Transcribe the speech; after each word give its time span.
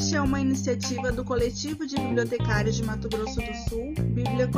Este 0.00 0.16
é 0.16 0.20
uma 0.22 0.40
iniciativa 0.40 1.12
do 1.12 1.22
Coletivo 1.22 1.86
de 1.86 1.94
Bibliotecários 1.94 2.74
de 2.74 2.82
Mato 2.82 3.06
Grosso 3.06 3.36
do 3.36 3.68
Sul, 3.68 3.92
Bíblia. 3.98 4.48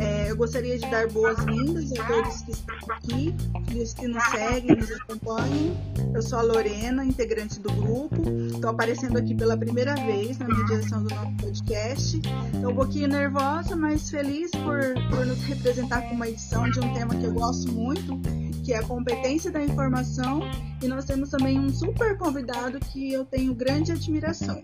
É, 0.00 0.30
eu 0.30 0.36
gostaria 0.36 0.78
de 0.78 0.88
dar 0.90 1.08
boas-vindas 1.08 1.92
a 1.98 2.04
todos 2.04 2.42
que 2.42 2.52
estão 2.52 2.76
aqui 2.90 3.34
e 3.72 3.82
os 3.82 3.92
que 3.92 4.06
nos 4.06 4.22
seguem, 4.24 4.76
nos 4.76 4.90
acompanham. 4.92 5.76
Eu 6.14 6.22
sou 6.22 6.38
a 6.38 6.42
Lorena, 6.42 7.04
integrante 7.04 7.58
do 7.58 7.72
grupo. 7.72 8.22
Estou 8.54 8.70
aparecendo 8.70 9.18
aqui 9.18 9.34
pela 9.34 9.56
primeira 9.56 9.94
vez 9.94 10.38
na 10.38 10.46
mediação 10.46 11.02
do 11.02 11.14
nosso 11.14 11.32
podcast. 11.38 12.20
Estou 12.54 12.70
um 12.70 12.74
pouquinho 12.74 13.08
nervosa, 13.08 13.74
mas 13.74 14.08
feliz 14.08 14.50
por, 14.52 14.80
por 15.10 15.26
nos 15.26 15.42
representar 15.42 16.02
com 16.02 16.14
uma 16.14 16.28
edição 16.28 16.70
de 16.70 16.78
um 16.78 16.94
tema 16.94 17.14
que 17.16 17.24
eu 17.24 17.32
gosto 17.32 17.70
muito, 17.72 18.18
que 18.64 18.72
é 18.72 18.78
a 18.78 18.82
competência 18.82 19.50
da 19.50 19.62
informação. 19.64 20.40
E 20.80 20.86
nós 20.86 21.04
temos 21.04 21.30
também 21.30 21.58
um 21.58 21.70
super 21.70 22.16
convidado 22.16 22.78
que 22.78 23.12
eu 23.12 23.24
tenho 23.24 23.52
grande 23.52 23.90
admiração 23.90 24.62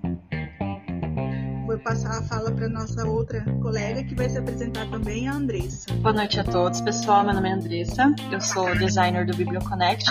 passar 1.85 2.19
a 2.19 2.23
fala 2.23 2.51
para 2.51 2.67
nossa 2.67 3.07
outra 3.07 3.45
colega 3.61 4.03
que 4.05 4.15
vai 4.15 4.27
se 4.27 4.39
apresentar 4.39 4.89
também, 4.89 5.29
a 5.29 5.35
Andressa. 5.35 5.93
Boa 5.97 6.15
noite 6.15 6.41
a 6.41 6.45
todos, 6.45 6.81
pessoal. 6.81 7.23
Meu 7.23 7.35
nome 7.35 7.51
é 7.51 7.53
Andressa, 7.53 8.15
eu 8.33 8.41
sou 8.41 8.75
designer 8.79 9.27
do 9.27 9.37
BiblioConnect 9.37 10.11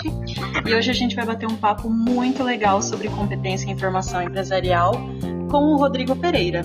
e 0.64 0.72
hoje 0.72 0.90
a 0.92 0.94
gente 0.94 1.16
vai 1.16 1.26
bater 1.26 1.48
um 1.48 1.56
papo 1.56 1.90
muito 1.90 2.44
legal 2.44 2.80
sobre 2.80 3.08
competência 3.08 3.66
em 3.66 3.72
informação 3.72 4.22
empresarial 4.22 4.92
com 5.50 5.72
o 5.72 5.76
Rodrigo 5.76 6.14
Pereira. 6.14 6.62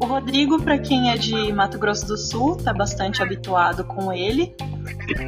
O 0.00 0.06
Rodrigo, 0.06 0.62
para 0.62 0.78
quem 0.78 1.10
é 1.10 1.16
de 1.16 1.52
Mato 1.52 1.76
Grosso 1.76 2.06
do 2.06 2.16
Sul, 2.16 2.56
está 2.56 2.72
bastante 2.72 3.22
habituado 3.22 3.84
com 3.84 4.12
ele, 4.12 4.54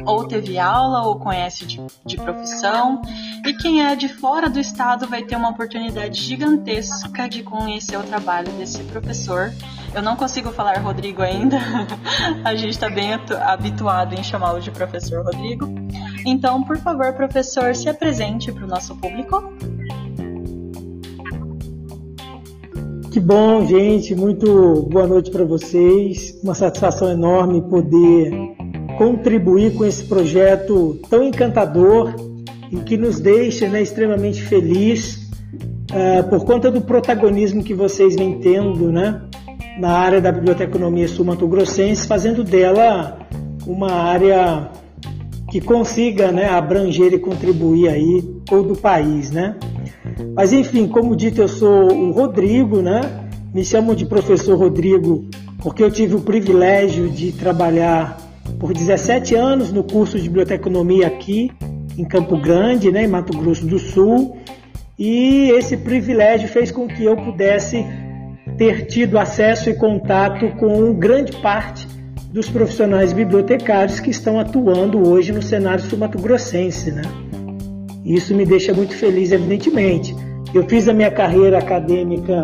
ou 0.05 0.25
teve 0.25 0.57
aula 0.57 1.01
ou 1.01 1.19
conhece 1.19 1.65
de, 1.65 1.81
de 2.05 2.15
profissão. 2.15 3.01
E 3.47 3.53
quem 3.53 3.81
é 3.81 3.95
de 3.95 4.09
fora 4.09 4.49
do 4.49 4.59
estado 4.59 5.07
vai 5.07 5.23
ter 5.23 5.37
uma 5.37 5.51
oportunidade 5.51 6.21
gigantesca 6.21 7.29
de 7.29 7.43
conhecer 7.43 7.97
o 7.97 8.03
trabalho 8.03 8.51
desse 8.51 8.83
professor. 8.83 9.53
Eu 9.95 10.01
não 10.01 10.17
consigo 10.17 10.51
falar 10.51 10.79
Rodrigo 10.79 11.21
ainda, 11.21 11.57
a 12.43 12.53
gente 12.55 12.71
está 12.71 12.89
bem 12.89 13.13
habituado 13.13 14.15
em 14.15 14.21
chamá-lo 14.21 14.59
de 14.59 14.69
professor 14.69 15.23
Rodrigo. 15.23 15.65
Então, 16.25 16.61
por 16.61 16.77
favor, 16.79 17.13
professor, 17.13 17.73
se 17.73 17.87
apresente 17.87 18.51
para 18.51 18.65
o 18.65 18.67
nosso 18.67 18.93
público. 18.97 19.41
Que 23.13 23.19
bom, 23.21 23.65
gente. 23.65 24.13
Muito 24.13 24.81
boa 24.91 25.07
noite 25.07 25.31
para 25.31 25.45
vocês. 25.45 26.37
Uma 26.43 26.53
satisfação 26.53 27.09
enorme 27.09 27.61
poder 27.61 28.29
contribuir 28.97 29.73
com 29.73 29.85
esse 29.85 30.03
projeto 30.03 30.99
tão 31.09 31.23
encantador 31.23 32.26
e 32.71 32.77
que 32.77 32.97
nos 32.97 33.19
deixa 33.19 33.67
né, 33.67 33.81
extremamente 33.81 34.41
feliz 34.41 35.29
uh, 35.91 36.27
por 36.29 36.45
conta 36.45 36.69
do 36.69 36.81
protagonismo 36.81 37.63
que 37.63 37.73
vocês 37.73 38.15
vêm 38.15 38.39
tendo 38.39 38.91
né, 38.91 39.21
na 39.79 39.91
área 39.91 40.19
da 40.19 40.31
biblioteconomia 40.31 41.07
sul-mato-grossense, 41.07 42.07
fazendo 42.07 42.43
dela 42.43 43.19
uma 43.65 43.91
área 43.91 44.69
que 45.49 45.61
consiga 45.61 46.31
né, 46.31 46.49
abranger 46.49 47.13
e 47.13 47.19
contribuir 47.19 47.87
aí 47.87 48.21
todo 48.45 48.73
o 48.73 48.77
país, 48.77 49.31
né? 49.31 49.55
Mas 50.35 50.51
enfim, 50.51 50.87
como 50.87 51.15
dito, 51.15 51.41
eu 51.41 51.47
sou 51.47 51.91
o 51.91 52.11
Rodrigo, 52.11 52.81
né? 52.81 53.01
Me 53.53 53.63
chamam 53.63 53.95
de 53.95 54.05
professor 54.05 54.57
Rodrigo 54.57 55.25
porque 55.61 55.83
eu 55.83 55.89
tive 55.89 56.15
o 56.15 56.21
privilégio 56.21 57.09
de 57.09 57.31
trabalhar 57.31 58.17
por 58.59 58.73
17 58.73 59.35
anos 59.35 59.71
no 59.71 59.83
curso 59.83 60.17
de 60.17 60.23
biblioteconomia 60.23 61.07
aqui 61.07 61.51
em 61.97 62.05
Campo 62.05 62.37
Grande, 62.37 62.91
né, 62.91 63.03
em 63.03 63.07
Mato 63.07 63.35
Grosso 63.37 63.65
do 63.65 63.79
Sul, 63.79 64.37
e 64.97 65.49
esse 65.51 65.77
privilégio 65.77 66.47
fez 66.47 66.71
com 66.71 66.87
que 66.87 67.03
eu 67.03 67.15
pudesse 67.17 67.85
ter 68.57 68.85
tido 68.87 69.17
acesso 69.17 69.69
e 69.69 69.75
contato 69.75 70.49
com 70.57 70.93
grande 70.93 71.33
parte 71.41 71.87
dos 72.31 72.49
profissionais 72.49 73.13
bibliotecários 73.13 73.99
que 73.99 74.09
estão 74.09 74.39
atuando 74.39 75.07
hoje 75.07 75.31
no 75.31 75.41
cenário 75.41 75.83
sul-mato-grossense, 75.83 76.91
né? 76.91 77.03
Isso 78.05 78.33
me 78.33 78.45
deixa 78.45 78.73
muito 78.73 78.95
feliz, 78.95 79.31
evidentemente. 79.31 80.15
Eu 80.53 80.63
fiz 80.67 80.87
a 80.87 80.93
minha 80.93 81.11
carreira 81.11 81.57
acadêmica 81.57 82.43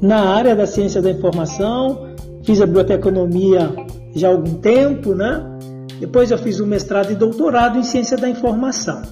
na 0.00 0.20
área 0.34 0.54
da 0.54 0.66
ciência 0.66 1.00
da 1.00 1.10
informação, 1.10 2.14
fiz 2.44 2.60
a 2.60 2.66
biblioteconomia 2.66 3.72
já 4.14 4.28
há 4.28 4.30
algum 4.32 4.54
tempo, 4.54 5.14
né? 5.14 5.55
Depois 5.98 6.30
eu 6.30 6.38
fiz 6.38 6.60
o 6.60 6.66
mestrado 6.66 7.10
e 7.10 7.14
doutorado 7.14 7.78
em 7.78 7.82
ciência 7.82 8.16
da 8.16 8.28
informação. 8.28 9.02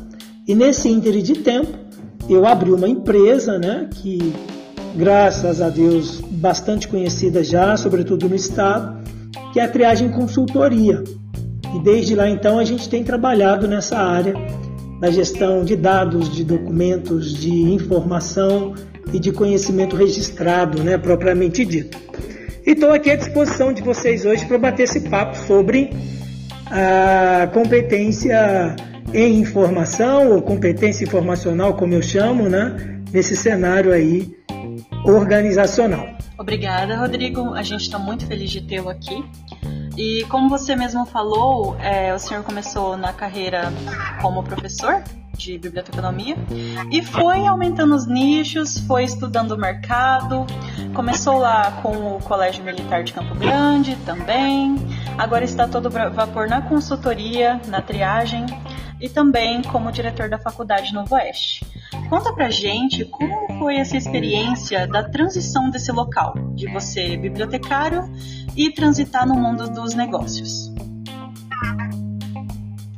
E 0.46 0.54
nesse 0.54 0.88
ínterim 0.88 1.22
de 1.22 1.34
tempo, 1.34 1.72
eu 2.28 2.46
abri 2.46 2.70
uma 2.70 2.88
empresa, 2.88 3.58
né, 3.58 3.88
que 3.90 4.34
graças 4.94 5.60
a 5.60 5.68
Deus 5.68 6.20
bastante 6.20 6.86
conhecida 6.86 7.42
já, 7.42 7.76
sobretudo 7.76 8.28
no 8.28 8.34
estado, 8.34 9.02
que 9.52 9.60
é 9.60 9.64
a 9.64 9.68
Triagem 9.68 10.10
Consultoria. 10.10 11.02
E 11.74 11.82
desde 11.82 12.14
lá 12.14 12.28
então 12.28 12.58
a 12.58 12.64
gente 12.64 12.88
tem 12.88 13.02
trabalhado 13.02 13.66
nessa 13.66 13.98
área 13.98 14.34
da 15.00 15.10
gestão 15.10 15.64
de 15.64 15.74
dados, 15.74 16.30
de 16.30 16.44
documentos, 16.44 17.34
de 17.34 17.50
informação 17.50 18.74
e 19.12 19.18
de 19.18 19.32
conhecimento 19.32 19.96
registrado, 19.96 20.82
né, 20.82 20.96
propriamente 20.96 21.64
dito. 21.64 21.98
E 22.66 22.70
estou 22.70 22.90
aqui 22.92 23.10
à 23.10 23.16
disposição 23.16 23.72
de 23.72 23.82
vocês 23.82 24.24
hoje 24.24 24.46
para 24.46 24.58
bater 24.58 24.84
esse 24.84 25.00
papo 25.00 25.36
sobre 25.46 25.90
a 26.66 27.47
competência 27.48 28.75
em 29.12 29.41
informação 29.41 30.32
ou 30.32 30.42
competência 30.42 31.04
informacional, 31.04 31.75
como 31.75 31.94
eu 31.94 32.02
chamo, 32.02 32.48
né, 32.48 33.00
nesse 33.12 33.36
cenário 33.36 33.92
aí 33.92 34.34
organizacional. 35.04 36.08
Obrigada, 36.38 36.97
Rodrigo. 36.97 37.54
A 37.54 37.62
gente 37.62 37.82
está 37.82 37.98
muito 37.98 38.26
feliz 38.26 38.50
de 38.50 38.60
tê-lo 38.62 38.88
aqui. 38.88 39.25
E 39.97 40.25
como 40.25 40.48
você 40.48 40.75
mesmo 40.75 41.06
falou, 41.06 41.76
é, 41.78 42.12
o 42.12 42.19
senhor 42.19 42.42
começou 42.42 42.96
na 42.96 43.12
carreira 43.12 43.72
como 44.20 44.42
professor 44.42 45.02
de 45.36 45.58
biblioteconomia 45.58 46.36
e 46.91 47.02
foi 47.02 47.46
aumentando 47.46 47.94
os 47.94 48.06
nichos, 48.06 48.78
foi 48.86 49.04
estudando 49.04 49.52
o 49.52 49.58
mercado. 49.58 50.46
Começou 50.94 51.38
lá 51.38 51.70
com 51.82 52.16
o 52.16 52.20
Colégio 52.20 52.64
Militar 52.64 53.04
de 53.04 53.12
Campo 53.12 53.34
Grande 53.36 53.96
também. 54.04 54.76
Agora 55.16 55.44
está 55.44 55.69
todo 55.69 55.91
vapor 55.91 56.48
na 56.48 56.60
consultoria, 56.60 57.60
na 57.69 57.80
triagem 57.80 58.47
e 59.00 59.08
também 59.08 59.62
como 59.62 59.92
diretor 59.92 60.28
da 60.28 60.38
Faculdade 60.38 60.92
Novo 60.92 61.14
Oeste. 61.14 61.64
Conta 62.08 62.32
pra 62.32 62.50
gente 62.50 63.04
como 63.04 63.58
foi 63.58 63.76
essa 63.76 63.97
experiência 63.97 64.86
da 64.88 65.04
transição 65.04 65.70
desse 65.70 65.92
local, 65.92 66.34
de 66.54 66.70
você 66.72 67.16
bibliotecário 67.16 68.02
e 68.56 68.70
transitar 68.70 69.26
no 69.26 69.34
mundo 69.34 69.70
dos 69.70 69.94
negócios. 69.94 70.72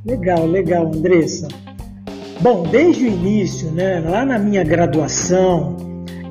Legal, 0.04 0.47
legal, 0.47 0.87
Andressa. 0.87 1.48
Bom, 2.41 2.62
desde 2.62 3.04
o 3.04 3.09
início, 3.09 3.71
né, 3.72 4.00
lá 4.00 4.25
na 4.25 4.38
minha 4.38 4.62
graduação, 4.62 5.77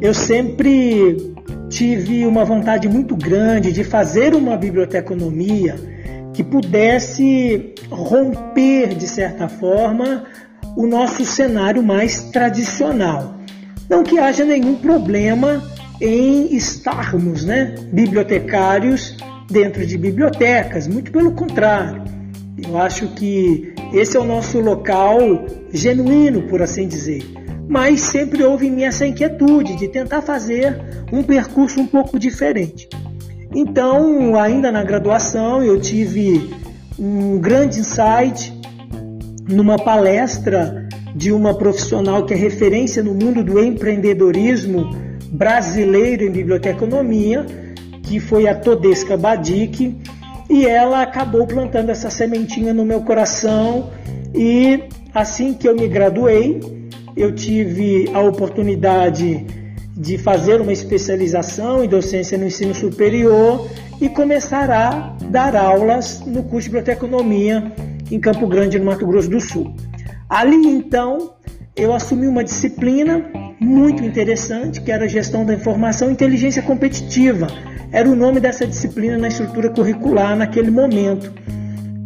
eu 0.02 0.14
sempre 0.14 1.35
tive 1.70 2.26
uma 2.26 2.46
vontade 2.46 2.88
muito 2.88 3.16
grande 3.16 3.72
de 3.72 3.84
fazer 3.84 4.34
uma 4.36 4.56
biblioteconomia 4.58 5.76
que 6.34 6.44
pudesse 6.44 7.74
romper, 7.90 8.96
de 8.96 9.08
certa 9.08 9.48
forma, 9.48 10.26
o 10.76 10.86
nosso 10.86 11.26
cenário 11.26 11.82
mais 11.82 12.26
tradicional. 12.32 13.36
Não 13.90 14.04
que 14.04 14.20
haja 14.20 14.44
nenhum 14.44 14.76
problema 14.76 15.64
em 16.02 16.54
estarmos 16.56 17.46
né, 17.46 17.76
bibliotecários 17.92 19.16
dentro 19.50 19.86
de 19.86 19.98
bibliotecas, 19.98 20.88
muito 20.88 21.12
pelo 21.12 21.32
contrário. 21.32 22.04
Eu 22.58 22.78
acho 22.78 23.08
que 23.10 23.74
esse 23.94 24.18
é 24.18 24.20
o 24.20 24.24
nosso 24.24 24.60
local 24.60 25.20
genuíno, 25.72 26.44
por 26.44 26.62
assim 26.62 26.88
dizer. 26.88 27.24
Mas 27.68 28.02
sempre 28.02 28.44
houve 28.44 28.68
em 28.68 28.72
mim 28.72 28.84
essa 28.84 29.06
inquietude 29.06 29.76
de 29.76 29.88
tentar 29.88 30.22
fazer 30.22 30.80
um 31.12 31.24
percurso 31.24 31.80
um 31.80 31.88
pouco 31.88 32.20
diferente. 32.20 32.88
Então, 33.54 34.38
ainda 34.38 34.72
na 34.72 34.84
graduação, 34.84 35.64
eu 35.64 35.80
tive 35.80 36.54
um 37.00 37.40
grande 37.40 37.80
insight 37.80 38.54
numa 39.48 39.78
palestra 39.78 40.88
de 41.16 41.32
uma 41.32 41.54
profissional 41.54 42.26
que 42.26 42.34
é 42.34 42.38
referência 42.38 43.02
no 43.02 43.14
mundo 43.14 43.44
do 43.44 43.58
empreendedorismo 43.64 44.90
brasileiro 45.32 46.26
em 46.26 46.32
biblioteconomia, 46.32 47.46
que 48.04 48.20
foi 48.20 48.48
a 48.48 48.56
Todesca 48.56 49.16
Badic, 49.16 49.96
e 50.50 50.66
ela 50.66 51.02
acabou 51.02 51.48
plantando 51.48 51.90
essa 51.90 52.10
sementinha 52.10 52.74
no 52.74 52.86
meu 52.86 53.02
coração 53.02 53.90
e 54.34 54.84
assim 55.14 55.54
que 55.54 55.68
eu 55.68 55.76
me 55.76 55.88
graduei, 55.88 56.60
eu 57.16 57.34
tive 57.34 58.10
a 58.14 58.20
oportunidade 58.20 59.46
de 59.96 60.18
fazer 60.18 60.60
uma 60.60 60.74
especialização 60.74 61.84
em 61.84 61.88
docência 61.88 62.38
no 62.38 62.46
ensino 62.46 62.76
superior 62.76 63.70
e 64.02 64.10
começar 64.10 64.70
a 64.70 65.16
dar 65.30 65.56
aulas 65.56 66.22
no 66.26 66.44
curso 66.44 66.68
de 66.68 66.76
biblioteconomia 66.76 67.72
em 68.12 68.20
Campo 68.20 68.46
Grande, 68.46 68.78
no 68.78 68.86
Mato 68.86 69.08
Grosso 69.08 69.30
do 69.30 69.40
Sul. 69.40 69.74
Ali 70.30 70.68
então 70.68 71.34
eu 71.76 71.94
assumi 71.94 72.28
uma 72.28 72.44
disciplina 72.44 73.26
muito 73.60 74.04
interessante, 74.04 74.82
que 74.82 74.92
era 74.92 75.08
gestão 75.08 75.46
da 75.46 75.54
informação 75.54 76.10
e 76.10 76.14
inteligência 76.14 76.62
competitiva. 76.62 77.48
Era 77.92 78.10
o 78.10 78.16
nome 78.16 78.42
dessa 78.42 78.68
disciplina 78.68 79.18
na 79.18 79.30
estrutura 79.30 79.70
curricular 79.70 80.36
naquele 80.36 80.70
momento. 80.70 81.32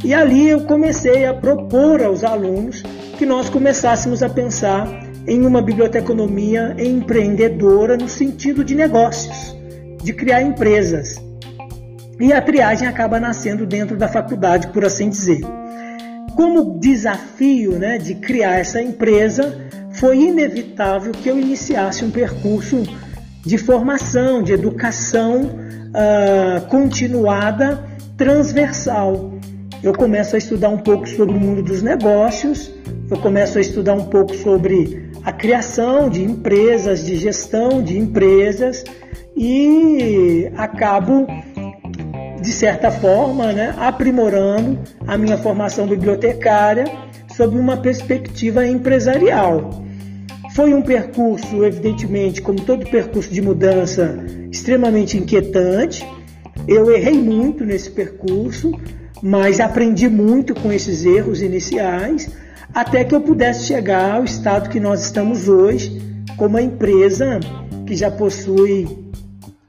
E 0.03 0.13
ali 0.13 0.49
eu 0.49 0.61
comecei 0.61 1.25
a 1.25 1.33
propor 1.33 2.03
aos 2.03 2.23
alunos 2.23 2.83
que 3.19 3.25
nós 3.25 3.49
começássemos 3.49 4.23
a 4.23 4.29
pensar 4.29 4.87
em 5.27 5.45
uma 5.45 5.61
biblioteconomia 5.61 6.73
empreendedora 6.79 7.97
no 7.97 8.07
sentido 8.07 8.63
de 8.63 8.73
negócios, 8.73 9.53
de 10.01 10.13
criar 10.13 10.41
empresas. 10.41 11.21
E 12.17 12.31
a 12.31 12.41
triagem 12.41 12.87
acaba 12.87 13.19
nascendo 13.19 13.65
dentro 13.65 13.97
da 13.97 14.07
faculdade, 14.07 14.69
por 14.69 14.85
assim 14.85 15.09
dizer. 15.09 15.41
Como 16.33 16.79
desafio 16.79 17.73
né, 17.73 17.97
de 17.97 18.15
criar 18.15 18.57
essa 18.57 18.81
empresa, 18.81 19.53
foi 19.91 20.21
inevitável 20.21 21.11
que 21.11 21.27
eu 21.27 21.37
iniciasse 21.37 22.05
um 22.05 22.11
percurso 22.11 22.83
de 23.45 23.57
formação, 23.57 24.41
de 24.41 24.53
educação 24.53 25.41
uh, 25.41 26.65
continuada, 26.69 27.83
transversal. 28.15 29.33
Eu 29.81 29.93
começo 29.93 30.35
a 30.35 30.37
estudar 30.37 30.67
um 30.69 30.77
pouco 30.77 31.07
sobre 31.07 31.37
o 31.37 31.39
mundo 31.39 31.63
dos 31.63 31.81
negócios, 31.81 32.69
eu 33.09 33.17
começo 33.17 33.57
a 33.57 33.61
estudar 33.61 33.93
um 33.93 34.05
pouco 34.05 34.35
sobre 34.35 35.09
a 35.23 35.31
criação 35.31 36.09
de 36.09 36.21
empresas, 36.21 37.05
de 37.05 37.15
gestão 37.15 37.81
de 37.81 37.97
empresas 37.97 38.83
e 39.37 40.51
acabo, 40.57 41.25
de 42.41 42.51
certa 42.51 42.91
forma, 42.91 43.53
né, 43.53 43.73
aprimorando 43.77 44.79
a 45.07 45.17
minha 45.17 45.37
formação 45.37 45.87
bibliotecária 45.87 46.83
sob 47.35 47.57
uma 47.57 47.77
perspectiva 47.77 48.67
empresarial. 48.67 49.81
Foi 50.55 50.73
um 50.73 50.81
percurso, 50.81 51.63
evidentemente, 51.63 52.41
como 52.41 52.59
todo 52.61 52.85
percurso 52.89 53.33
de 53.33 53.41
mudança, 53.41 54.25
extremamente 54.51 55.17
inquietante. 55.17 56.05
Eu 56.67 56.91
errei 56.91 57.13
muito 57.13 57.63
nesse 57.63 57.89
percurso, 57.89 58.73
mas 59.21 59.59
aprendi 59.59 60.07
muito 60.07 60.53
com 60.55 60.71
esses 60.71 61.05
erros 61.05 61.41
iniciais, 61.41 62.29
até 62.73 63.03
que 63.03 63.13
eu 63.13 63.21
pudesse 63.21 63.65
chegar 63.65 64.15
ao 64.15 64.23
estado 64.23 64.69
que 64.69 64.79
nós 64.79 65.03
estamos 65.03 65.47
hoje, 65.47 66.01
como 66.37 66.49
uma 66.49 66.61
empresa 66.61 67.39
que 67.85 67.95
já 67.95 68.09
possui 68.09 68.87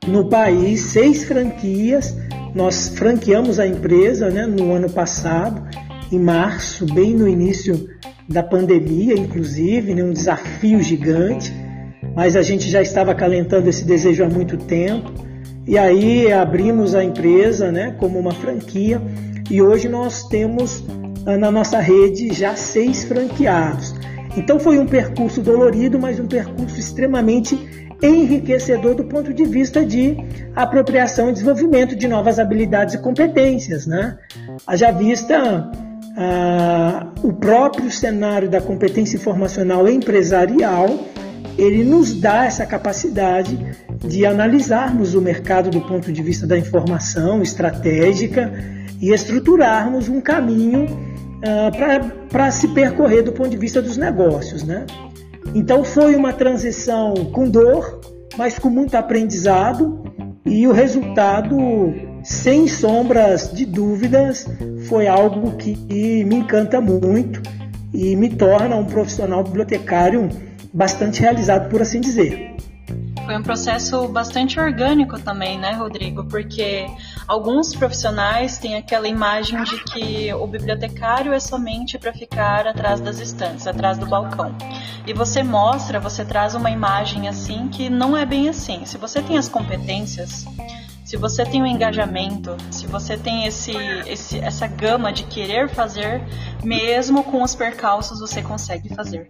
no 0.06 0.28
país 0.28 0.80
seis 0.80 1.24
franquias. 1.24 2.16
Nós 2.54 2.88
franqueamos 2.88 3.58
a 3.58 3.66
empresa 3.66 4.28
né, 4.28 4.46
no 4.46 4.72
ano 4.72 4.90
passado, 4.90 5.62
em 6.12 6.18
março, 6.18 6.84
bem 6.92 7.14
no 7.14 7.28
início 7.28 7.88
da 8.28 8.42
pandemia, 8.42 9.14
inclusive, 9.14 9.94
né, 9.94 10.04
um 10.04 10.12
desafio 10.12 10.82
gigante, 10.82 11.52
mas 12.14 12.36
a 12.36 12.42
gente 12.42 12.68
já 12.68 12.82
estava 12.82 13.12
acalentando 13.12 13.68
esse 13.68 13.84
desejo 13.84 14.24
há 14.24 14.28
muito 14.28 14.56
tempo. 14.56 15.12
E 15.66 15.78
aí 15.78 16.32
abrimos 16.32 16.94
a 16.94 17.04
empresa 17.04 17.70
né, 17.70 17.94
como 17.98 18.18
uma 18.18 18.32
franquia 18.32 19.00
e 19.50 19.60
hoje 19.60 19.88
nós 19.88 20.22
temos 20.28 20.82
ah, 21.26 21.36
na 21.36 21.50
nossa 21.50 21.80
rede 21.80 22.32
já 22.32 22.54
seis 22.54 23.04
franqueados. 23.04 23.94
Então 24.36 24.60
foi 24.60 24.78
um 24.78 24.86
percurso 24.86 25.42
dolorido, 25.42 25.98
mas 25.98 26.20
um 26.20 26.26
percurso 26.26 26.78
extremamente 26.78 27.58
enriquecedor 28.00 28.94
do 28.94 29.04
ponto 29.04 29.34
de 29.34 29.44
vista 29.44 29.84
de 29.84 30.16
apropriação 30.54 31.28
e 31.28 31.32
desenvolvimento 31.32 31.96
de 31.96 32.08
novas 32.08 32.38
habilidades 32.38 32.94
e 32.94 32.98
competências. 32.98 33.86
Né? 33.86 34.16
Haja 34.66 34.92
vista 34.92 35.68
ah, 36.16 37.12
o 37.22 37.32
próprio 37.32 37.90
cenário 37.90 38.48
da 38.48 38.60
competência 38.60 39.16
informacional 39.16 39.88
empresarial, 39.88 40.88
ele 41.58 41.82
nos 41.82 42.18
dá 42.18 42.46
essa 42.46 42.64
capacidade 42.64 43.58
de 43.98 44.24
analisarmos 44.24 45.14
o 45.14 45.20
mercado 45.20 45.70
do 45.70 45.80
ponto 45.80 46.10
de 46.12 46.22
vista 46.22 46.46
da 46.46 46.56
informação 46.56 47.42
estratégica 47.42 48.79
e 49.00 49.12
estruturarmos 49.12 50.08
um 50.08 50.20
caminho 50.20 50.86
ah, 51.42 51.70
para 52.28 52.50
se 52.50 52.68
percorrer 52.68 53.22
do 53.22 53.32
ponto 53.32 53.48
de 53.48 53.56
vista 53.56 53.80
dos 53.80 53.96
negócios. 53.96 54.62
Né? 54.62 54.86
Então 55.54 55.82
foi 55.84 56.14
uma 56.14 56.32
transição 56.32 57.14
com 57.32 57.48
dor, 57.48 58.00
mas 58.36 58.58
com 58.58 58.68
muito 58.68 58.94
aprendizado 58.94 60.02
e 60.44 60.66
o 60.66 60.72
resultado 60.72 61.56
sem 62.22 62.68
sombras 62.68 63.50
de 63.52 63.64
dúvidas, 63.64 64.46
foi 64.88 65.06
algo 65.06 65.56
que 65.56 65.74
me 66.24 66.36
encanta 66.36 66.80
muito 66.80 67.40
e 67.92 68.14
me 68.14 68.28
torna 68.28 68.76
um 68.76 68.84
profissional 68.84 69.42
bibliotecário 69.42 70.28
bastante 70.72 71.20
realizado, 71.20 71.68
por 71.68 71.80
assim 71.82 72.00
dizer. 72.00 72.56
Foi 73.24 73.36
um 73.36 73.42
processo 73.42 74.08
bastante 74.08 74.58
orgânico 74.58 75.18
também, 75.20 75.58
né, 75.58 75.72
Rodrigo? 75.72 76.24
Porque 76.24 76.86
alguns 77.30 77.76
profissionais 77.76 78.58
têm 78.58 78.74
aquela 78.74 79.06
imagem 79.06 79.62
de 79.62 79.84
que 79.84 80.34
o 80.34 80.48
bibliotecário 80.48 81.32
é 81.32 81.38
somente 81.38 81.96
para 81.96 82.12
ficar 82.12 82.66
atrás 82.66 82.98
das 82.98 83.20
estantes, 83.20 83.68
atrás 83.68 83.96
do 83.98 84.04
balcão. 84.04 84.52
E 85.06 85.12
você 85.12 85.40
mostra, 85.40 86.00
você 86.00 86.24
traz 86.24 86.56
uma 86.56 86.72
imagem 86.72 87.28
assim 87.28 87.68
que 87.68 87.88
não 87.88 88.16
é 88.16 88.26
bem 88.26 88.48
assim. 88.48 88.84
Se 88.84 88.98
você 88.98 89.22
tem 89.22 89.38
as 89.38 89.48
competências, 89.48 90.44
se 91.04 91.16
você 91.16 91.44
tem 91.44 91.62
um 91.62 91.66
engajamento, 91.66 92.56
se 92.68 92.88
você 92.88 93.16
tem 93.16 93.46
esse, 93.46 93.76
esse, 94.08 94.40
essa 94.40 94.66
gama 94.66 95.12
de 95.12 95.22
querer 95.22 95.68
fazer, 95.68 96.20
mesmo 96.64 97.22
com 97.22 97.44
os 97.44 97.54
percalços 97.54 98.18
você 98.18 98.42
consegue 98.42 98.92
fazer. 98.92 99.28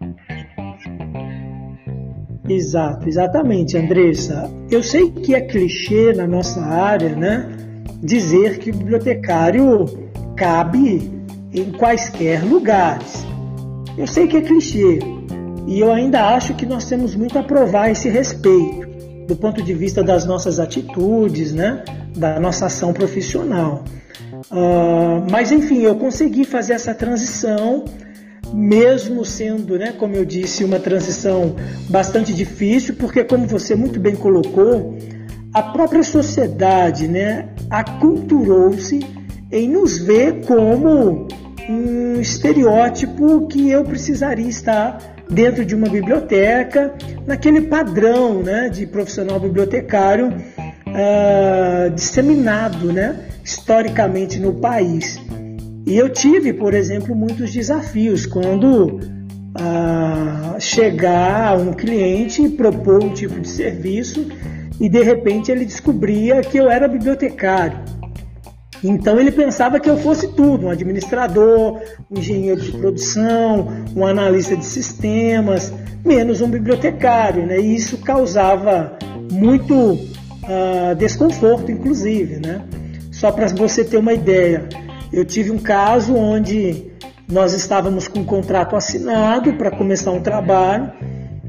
Exato, 2.48 3.06
exatamente, 3.06 3.76
Andressa. 3.76 4.50
Eu 4.70 4.82
sei 4.82 5.10
que 5.10 5.34
é 5.34 5.42
clichê 5.42 6.14
na 6.14 6.26
nossa 6.26 6.62
área, 6.62 7.14
né, 7.14 7.68
dizer 8.02 8.58
que 8.58 8.70
o 8.70 8.74
bibliotecário 8.74 9.86
cabe 10.36 11.10
em 11.52 11.72
quaisquer 11.72 12.44
lugares. 12.44 13.26
Eu 13.96 14.06
sei 14.06 14.26
que 14.26 14.36
é 14.36 14.40
clichê 14.40 14.98
e 15.66 15.80
eu 15.80 15.92
ainda 15.92 16.34
acho 16.34 16.54
que 16.54 16.64
nós 16.64 16.88
temos 16.88 17.14
muito 17.14 17.38
a 17.38 17.42
provar 17.42 17.90
esse 17.90 18.08
respeito 18.08 18.88
do 19.26 19.36
ponto 19.36 19.62
de 19.62 19.74
vista 19.74 20.02
das 20.02 20.24
nossas 20.26 20.58
atitudes, 20.58 21.52
né? 21.52 21.84
da 22.16 22.40
nossa 22.40 22.66
ação 22.66 22.92
profissional. 22.92 23.84
Uh, 24.50 25.30
mas 25.30 25.52
enfim, 25.52 25.82
eu 25.82 25.94
consegui 25.96 26.44
fazer 26.44 26.72
essa 26.72 26.94
transição, 26.94 27.84
mesmo 28.52 29.24
sendo, 29.24 29.78
né, 29.78 29.92
como 29.92 30.16
eu 30.16 30.24
disse, 30.24 30.64
uma 30.64 30.80
transição 30.80 31.54
bastante 31.88 32.32
difícil, 32.34 32.96
porque 32.96 33.22
como 33.22 33.46
você 33.46 33.74
muito 33.74 34.00
bem 34.00 34.16
colocou, 34.16 34.98
a 35.52 35.62
própria 35.62 36.02
sociedade 36.02 37.08
né, 37.08 37.48
aculturou-se 37.68 39.00
em 39.50 39.68
nos 39.68 39.98
ver 39.98 40.44
como 40.46 41.26
um 41.68 42.20
estereótipo 42.20 43.46
que 43.48 43.68
eu 43.68 43.84
precisaria 43.84 44.48
estar 44.48 44.98
dentro 45.28 45.64
de 45.64 45.74
uma 45.74 45.88
biblioteca, 45.88 46.94
naquele 47.26 47.62
padrão 47.62 48.42
né, 48.42 48.68
de 48.68 48.86
profissional 48.86 49.38
bibliotecário 49.38 50.28
uh, 50.28 51.90
disseminado 51.94 52.92
né, 52.92 53.16
historicamente 53.44 54.38
no 54.38 54.54
país. 54.54 55.20
E 55.86 55.96
eu 55.96 56.08
tive, 56.08 56.52
por 56.52 56.74
exemplo, 56.74 57.14
muitos 57.14 57.52
desafios 57.52 58.26
quando 58.26 58.96
uh, 58.96 60.60
chegar 60.60 61.56
um 61.58 61.72
cliente 61.72 62.42
e 62.42 62.50
propor 62.50 63.02
um 63.02 63.12
tipo 63.12 63.40
de 63.40 63.48
serviço 63.48 64.26
e 64.80 64.88
de 64.88 65.02
repente 65.02 65.52
ele 65.52 65.66
descobria 65.66 66.40
que 66.40 66.56
eu 66.56 66.70
era 66.70 66.88
bibliotecário. 66.88 67.78
Então 68.82 69.20
ele 69.20 69.30
pensava 69.30 69.78
que 69.78 69.90
eu 69.90 69.98
fosse 69.98 70.28
tudo, 70.28 70.66
um 70.66 70.70
administrador, 70.70 71.78
um 72.10 72.18
engenheiro 72.18 72.62
de 72.62 72.72
produção, 72.72 73.68
um 73.94 74.06
analista 74.06 74.56
de 74.56 74.64
sistemas, 74.64 75.70
menos 76.02 76.40
um 76.40 76.48
bibliotecário, 76.48 77.46
né? 77.46 77.60
E 77.60 77.76
isso 77.76 77.98
causava 77.98 78.96
muito 79.30 79.74
uh, 79.74 80.94
desconforto, 80.96 81.70
inclusive, 81.70 82.38
né? 82.38 82.62
Só 83.12 83.30
para 83.30 83.48
você 83.48 83.84
ter 83.84 83.98
uma 83.98 84.14
ideia, 84.14 84.66
eu 85.12 85.26
tive 85.26 85.50
um 85.50 85.58
caso 85.58 86.14
onde 86.14 86.90
nós 87.28 87.52
estávamos 87.52 88.08
com 88.08 88.20
um 88.20 88.24
contrato 88.24 88.74
assinado 88.74 89.52
para 89.54 89.70
começar 89.70 90.10
um 90.10 90.22
trabalho 90.22 90.90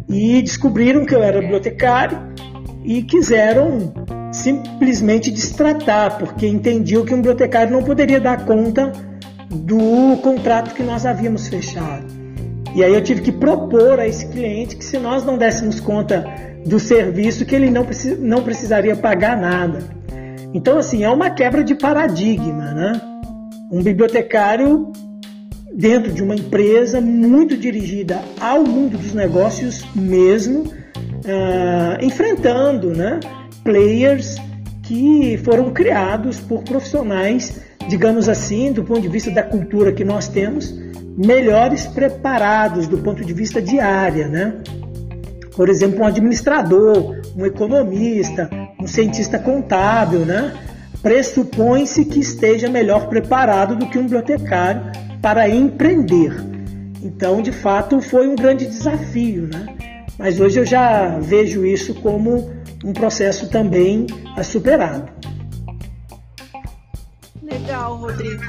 e 0.09 0.41
descobriram 0.41 1.05
que 1.05 1.15
eu 1.15 1.23
era 1.23 1.39
bibliotecário 1.39 2.17
e 2.83 3.03
quiseram 3.03 3.93
simplesmente 4.31 5.29
destratar, 5.31 6.17
porque 6.17 6.47
entendiam 6.47 7.05
que 7.05 7.13
um 7.13 7.17
bibliotecário 7.17 7.71
não 7.71 7.83
poderia 7.83 8.19
dar 8.19 8.45
conta 8.45 8.91
do 9.50 10.17
contrato 10.21 10.73
que 10.73 10.83
nós 10.83 11.05
havíamos 11.05 11.47
fechado. 11.47 12.05
E 12.73 12.83
aí 12.83 12.93
eu 12.93 13.03
tive 13.03 13.21
que 13.21 13.31
propor 13.31 14.00
a 14.00 14.07
esse 14.07 14.27
cliente 14.27 14.77
que 14.77 14.85
se 14.85 14.97
nós 14.97 15.25
não 15.25 15.38
dessemos 15.38 15.79
conta 15.79 16.25
do 16.65 16.79
serviço, 16.79 17.45
que 17.45 17.53
ele 17.53 17.69
não, 17.69 17.83
precis, 17.83 18.17
não 18.19 18.41
precisaria 18.43 18.95
pagar 18.95 19.35
nada. 19.35 19.79
Então, 20.53 20.77
assim, 20.77 21.03
é 21.03 21.09
uma 21.09 21.29
quebra 21.29 21.63
de 21.63 21.75
paradigma, 21.75 22.71
né? 22.73 23.01
Um 23.71 23.81
bibliotecário 23.81 24.91
dentro 25.73 26.11
de 26.11 26.21
uma 26.21 26.35
empresa 26.35 27.00
muito 27.00 27.57
dirigida 27.57 28.21
ao 28.39 28.63
mundo 28.63 28.97
dos 28.97 29.13
negócios 29.13 29.85
mesmo, 29.95 30.71
uh, 31.21 32.03
enfrentando 32.03 32.89
né, 32.91 33.19
players 33.63 34.37
que 34.83 35.37
foram 35.45 35.71
criados 35.71 36.39
por 36.39 36.63
profissionais, 36.63 37.61
digamos 37.87 38.27
assim, 38.27 38.71
do 38.71 38.83
ponto 38.83 39.01
de 39.01 39.07
vista 39.07 39.31
da 39.31 39.43
cultura 39.43 39.91
que 39.91 40.03
nós 40.03 40.27
temos, 40.27 40.73
melhores 41.17 41.85
preparados 41.87 42.87
do 42.87 42.97
ponto 42.97 43.23
de 43.23 43.33
vista 43.33 43.61
de 43.61 43.79
área, 43.79 44.27
né? 44.27 44.55
Por 45.55 45.69
exemplo, 45.69 46.01
um 46.01 46.05
administrador, 46.05 47.21
um 47.35 47.45
economista, 47.45 48.49
um 48.79 48.87
cientista 48.87 49.37
contábil, 49.37 50.19
né? 50.21 50.53
Pressupõe-se 51.01 52.05
que 52.05 52.19
esteja 52.19 52.69
melhor 52.69 53.07
preparado 53.07 53.75
do 53.75 53.87
que 53.87 53.97
um 53.97 54.03
bibliotecário 54.03 54.83
para 55.21 55.49
empreender. 55.49 56.33
Então, 57.03 57.41
de 57.41 57.51
fato, 57.51 58.01
foi 58.01 58.27
um 58.27 58.35
grande 58.35 58.65
desafio, 58.65 59.47
né? 59.51 59.80
Mas 60.21 60.39
hoje 60.39 60.59
eu 60.59 60.65
já 60.65 61.17
vejo 61.17 61.65
isso 61.65 61.95
como 61.95 62.53
um 62.85 62.93
processo 62.93 63.49
também 63.49 64.05
superado. 64.43 65.11
Legal, 67.41 67.95
Rodrigo. 67.95 68.43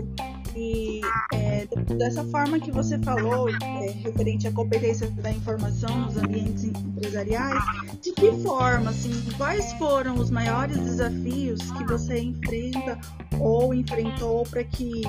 E 0.54 1.00
é, 1.32 1.66
dessa 1.96 2.22
forma 2.24 2.60
que 2.60 2.70
você 2.70 2.98
falou, 2.98 3.48
é, 3.48 3.90
referente 4.04 4.46
à 4.46 4.52
competência 4.52 5.08
da 5.12 5.30
informação 5.30 5.98
nos 6.02 6.18
ambientes 6.18 6.64
empresariais, 6.64 7.64
de 8.02 8.12
que 8.12 8.30
forma, 8.42 8.90
assim, 8.90 9.12
quais 9.38 9.72
foram 9.74 10.16
os 10.16 10.30
maiores 10.30 10.76
desafios 10.76 11.58
que 11.72 11.84
você 11.84 12.20
enfrenta 12.20 12.98
ou 13.40 13.72
enfrentou 13.72 14.44
para 14.44 14.62
que 14.62 15.00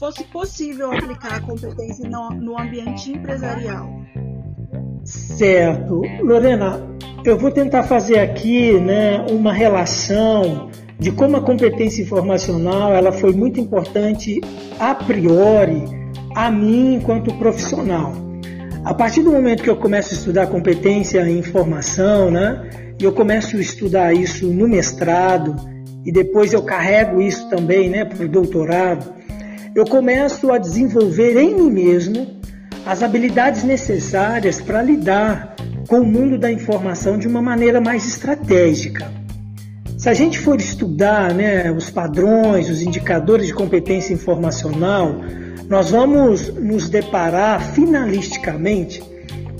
fosse 0.00 0.24
possível 0.24 0.90
aplicar 0.90 1.34
a 1.34 1.40
competência 1.40 2.10
no, 2.10 2.30
no 2.30 2.58
ambiente 2.58 3.12
empresarial? 3.12 4.02
Certo. 5.10 6.02
Lorena, 6.22 6.80
eu 7.24 7.36
vou 7.36 7.50
tentar 7.50 7.82
fazer 7.82 8.20
aqui 8.20 8.78
né, 8.78 9.26
uma 9.28 9.52
relação 9.52 10.70
de 10.98 11.10
como 11.10 11.36
a 11.36 11.40
competência 11.40 12.02
informacional 12.02 12.92
ela 12.92 13.10
foi 13.10 13.32
muito 13.32 13.58
importante 13.58 14.40
a 14.78 14.94
priori 14.94 15.82
a 16.36 16.50
mim 16.50 16.94
enquanto 16.94 17.34
profissional. 17.34 18.12
A 18.84 18.94
partir 18.94 19.22
do 19.22 19.32
momento 19.32 19.62
que 19.62 19.70
eu 19.70 19.76
começo 19.76 20.14
a 20.14 20.16
estudar 20.16 20.46
competência 20.46 21.28
em 21.28 21.38
informação, 21.38 22.30
né, 22.30 22.70
e 22.98 23.04
eu 23.04 23.12
começo 23.12 23.56
a 23.56 23.60
estudar 23.60 24.14
isso 24.14 24.46
no 24.46 24.68
mestrado 24.68 25.56
e 26.04 26.12
depois 26.12 26.52
eu 26.52 26.62
carrego 26.62 27.20
isso 27.20 27.48
também, 27.50 27.90
né, 27.90 28.04
para 28.04 28.24
o 28.24 28.28
doutorado, 28.28 29.12
eu 29.74 29.84
começo 29.84 30.52
a 30.52 30.58
desenvolver 30.58 31.36
em 31.36 31.56
mim 31.56 31.70
mesmo 31.70 32.39
as 32.90 33.04
habilidades 33.04 33.62
necessárias 33.62 34.60
para 34.60 34.82
lidar 34.82 35.54
com 35.86 36.00
o 36.00 36.04
mundo 36.04 36.36
da 36.36 36.50
informação 36.50 37.16
de 37.16 37.28
uma 37.28 37.40
maneira 37.40 37.80
mais 37.80 38.04
estratégica. 38.04 39.08
Se 39.96 40.08
a 40.08 40.12
gente 40.12 40.40
for 40.40 40.58
estudar 40.58 41.32
né, 41.32 41.70
os 41.70 41.88
padrões, 41.88 42.68
os 42.68 42.82
indicadores 42.82 43.46
de 43.46 43.54
competência 43.54 44.12
informacional, 44.12 45.14
nós 45.68 45.90
vamos 45.90 46.52
nos 46.52 46.88
deparar 46.88 47.62
finalisticamente 47.74 49.00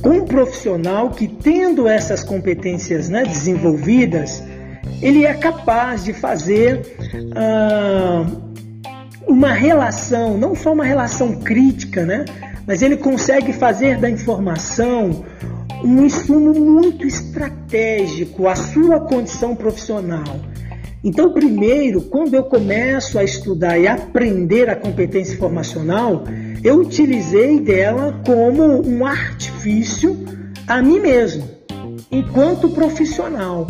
com 0.03 0.09
um 0.09 0.25
profissional 0.25 1.11
que, 1.11 1.29
tendo 1.29 1.87
essas 1.87 2.25
competências 2.25 3.09
né, 3.09 3.23
desenvolvidas, 3.23 4.43
ele 5.01 5.25
é 5.25 5.35
capaz 5.35 6.03
de 6.03 6.13
fazer 6.13 6.83
ah, 7.37 8.27
uma 9.25 9.53
relação, 9.53 10.37
não 10.37 10.57
só 10.57 10.73
uma 10.73 10.85
relação 10.85 11.37
crítica, 11.37 12.05
né, 12.05 12.25
mas 12.71 12.83
ele 12.83 12.97
consegue 12.97 13.53
fazer 13.53 13.99
da 13.99 14.09
informação 14.09 15.25
um 15.83 16.05
insumo 16.05 16.55
muito 16.55 17.05
estratégico 17.05 18.47
à 18.47 18.55
sua 18.55 19.01
condição 19.01 19.57
profissional. 19.57 20.39
Então, 21.03 21.33
primeiro, 21.33 22.03
quando 22.03 22.35
eu 22.35 22.45
começo 22.45 23.19
a 23.19 23.25
estudar 23.25 23.77
e 23.77 23.89
aprender 23.89 24.71
a 24.71 24.77
competência 24.77 25.35
informacional, 25.35 26.23
eu 26.63 26.77
utilizei 26.77 27.59
dela 27.59 28.23
como 28.25 28.87
um 28.89 29.05
artifício 29.05 30.17
a 30.65 30.81
mim 30.81 31.01
mesmo, 31.01 31.51
enquanto 32.09 32.71
profissional. 32.71 33.67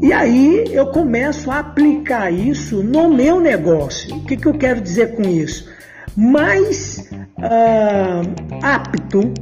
E 0.00 0.14
aí 0.14 0.64
eu 0.70 0.86
começo 0.86 1.50
a 1.50 1.58
aplicar 1.58 2.30
isso 2.32 2.82
no 2.82 3.12
meu 3.12 3.38
negócio. 3.38 4.16
O 4.16 4.24
que, 4.24 4.34
que 4.34 4.46
eu 4.46 4.54
quero 4.54 4.80
dizer 4.80 5.14
com 5.14 5.24
isso? 5.24 5.68
Mais 6.16 6.93
uh, 7.38 8.60
apto 8.62 9.32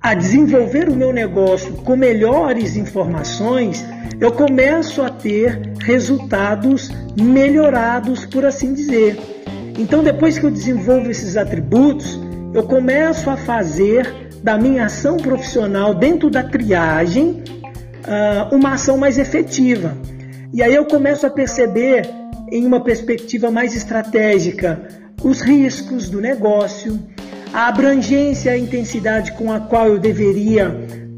a 0.00 0.14
desenvolver 0.14 0.88
o 0.88 0.96
meu 0.96 1.12
negócio 1.12 1.72
com 1.74 1.96
melhores 1.96 2.76
informações, 2.76 3.84
eu 4.20 4.32
começo 4.32 5.00
a 5.00 5.10
ter 5.10 5.60
resultados 5.80 6.90
melhorados, 7.20 8.26
por 8.26 8.44
assim 8.44 8.74
dizer. 8.74 9.16
Então, 9.78 10.02
depois 10.02 10.38
que 10.38 10.44
eu 10.44 10.50
desenvolvo 10.50 11.10
esses 11.10 11.36
atributos, 11.36 12.20
eu 12.52 12.64
começo 12.64 13.30
a 13.30 13.36
fazer 13.36 14.30
da 14.42 14.58
minha 14.58 14.86
ação 14.86 15.16
profissional 15.16 15.94
dentro 15.94 16.28
da 16.28 16.42
triagem 16.42 17.42
ah, 18.04 18.48
uma 18.52 18.74
ação 18.74 18.98
mais 18.98 19.18
efetiva. 19.18 19.96
E 20.52 20.62
aí 20.62 20.74
eu 20.74 20.84
começo 20.84 21.26
a 21.26 21.30
perceber, 21.30 22.08
em 22.50 22.66
uma 22.66 22.80
perspectiva 22.80 23.50
mais 23.50 23.74
estratégica, 23.74 24.86
os 25.22 25.40
riscos 25.40 26.08
do 26.08 26.20
negócio, 26.20 26.98
a 27.52 27.68
abrangência 27.68 28.50
e 28.50 28.54
a 28.54 28.58
intensidade 28.58 29.32
com 29.32 29.52
a 29.52 29.60
qual 29.60 29.88
eu 29.88 29.98
deveria 29.98 30.74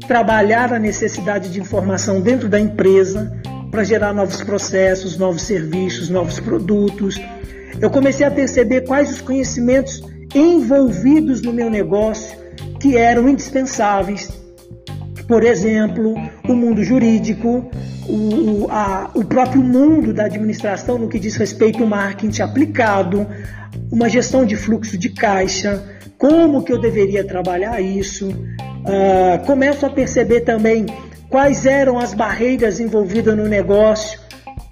trabalhar 0.07 0.73
a 0.73 0.79
necessidade 0.79 1.49
de 1.49 1.59
informação 1.59 2.21
dentro 2.21 2.47
da 2.47 2.59
empresa 2.59 3.31
para 3.71 3.83
gerar 3.83 4.13
novos 4.13 4.41
processos, 4.43 5.17
novos 5.17 5.41
serviços, 5.41 6.09
novos 6.09 6.39
produtos. 6.39 7.19
Eu 7.81 7.89
comecei 7.89 8.25
a 8.25 8.31
perceber 8.31 8.81
quais 8.81 9.11
os 9.11 9.21
conhecimentos 9.21 10.01
envolvidos 10.33 11.41
no 11.41 11.51
meu 11.51 11.69
negócio 11.69 12.37
que 12.79 12.97
eram 12.97 13.27
indispensáveis. 13.27 14.29
Por 15.27 15.43
exemplo, 15.43 16.13
o 16.47 16.53
mundo 16.53 16.83
jurídico, 16.83 17.69
o, 18.07 18.67
a, 18.69 19.09
o 19.15 19.23
próprio 19.23 19.63
mundo 19.63 20.13
da 20.13 20.25
administração 20.25 20.99
no 20.99 21.07
que 21.07 21.17
diz 21.17 21.35
respeito 21.35 21.81
ao 21.81 21.89
marketing 21.89 22.41
aplicado, 22.43 23.25
uma 23.95 24.09
gestão 24.09 24.45
de 24.45 24.57
fluxo 24.57 24.97
de 24.97 25.09
caixa, 25.09 25.81
como 26.17 26.63
que 26.63 26.73
eu 26.73 26.77
deveria 26.77 27.23
trabalhar 27.23 27.79
isso. 27.79 28.27
Uh, 28.27 29.45
começo 29.45 29.85
a 29.85 29.89
perceber 29.89 30.41
também 30.41 30.85
quais 31.29 31.65
eram 31.65 31.97
as 31.97 32.13
barreiras 32.13 32.81
envolvidas 32.81 33.37
no 33.37 33.47
negócio 33.47 34.19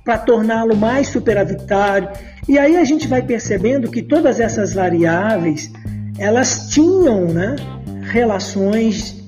para 0.03 0.17
torná-lo 0.17 0.75
mais 0.75 1.07
superavitário. 1.07 2.09
E 2.49 2.59
aí 2.59 2.75
a 2.75 2.83
gente 2.83 3.07
vai 3.07 3.21
percebendo 3.21 3.89
que 3.89 4.01
todas 4.01 4.41
essas 4.41 4.73
variáveis 4.73 5.71
elas 6.19 6.67
tinham 6.67 7.25
né, 7.25 7.55
relações, 8.11 9.23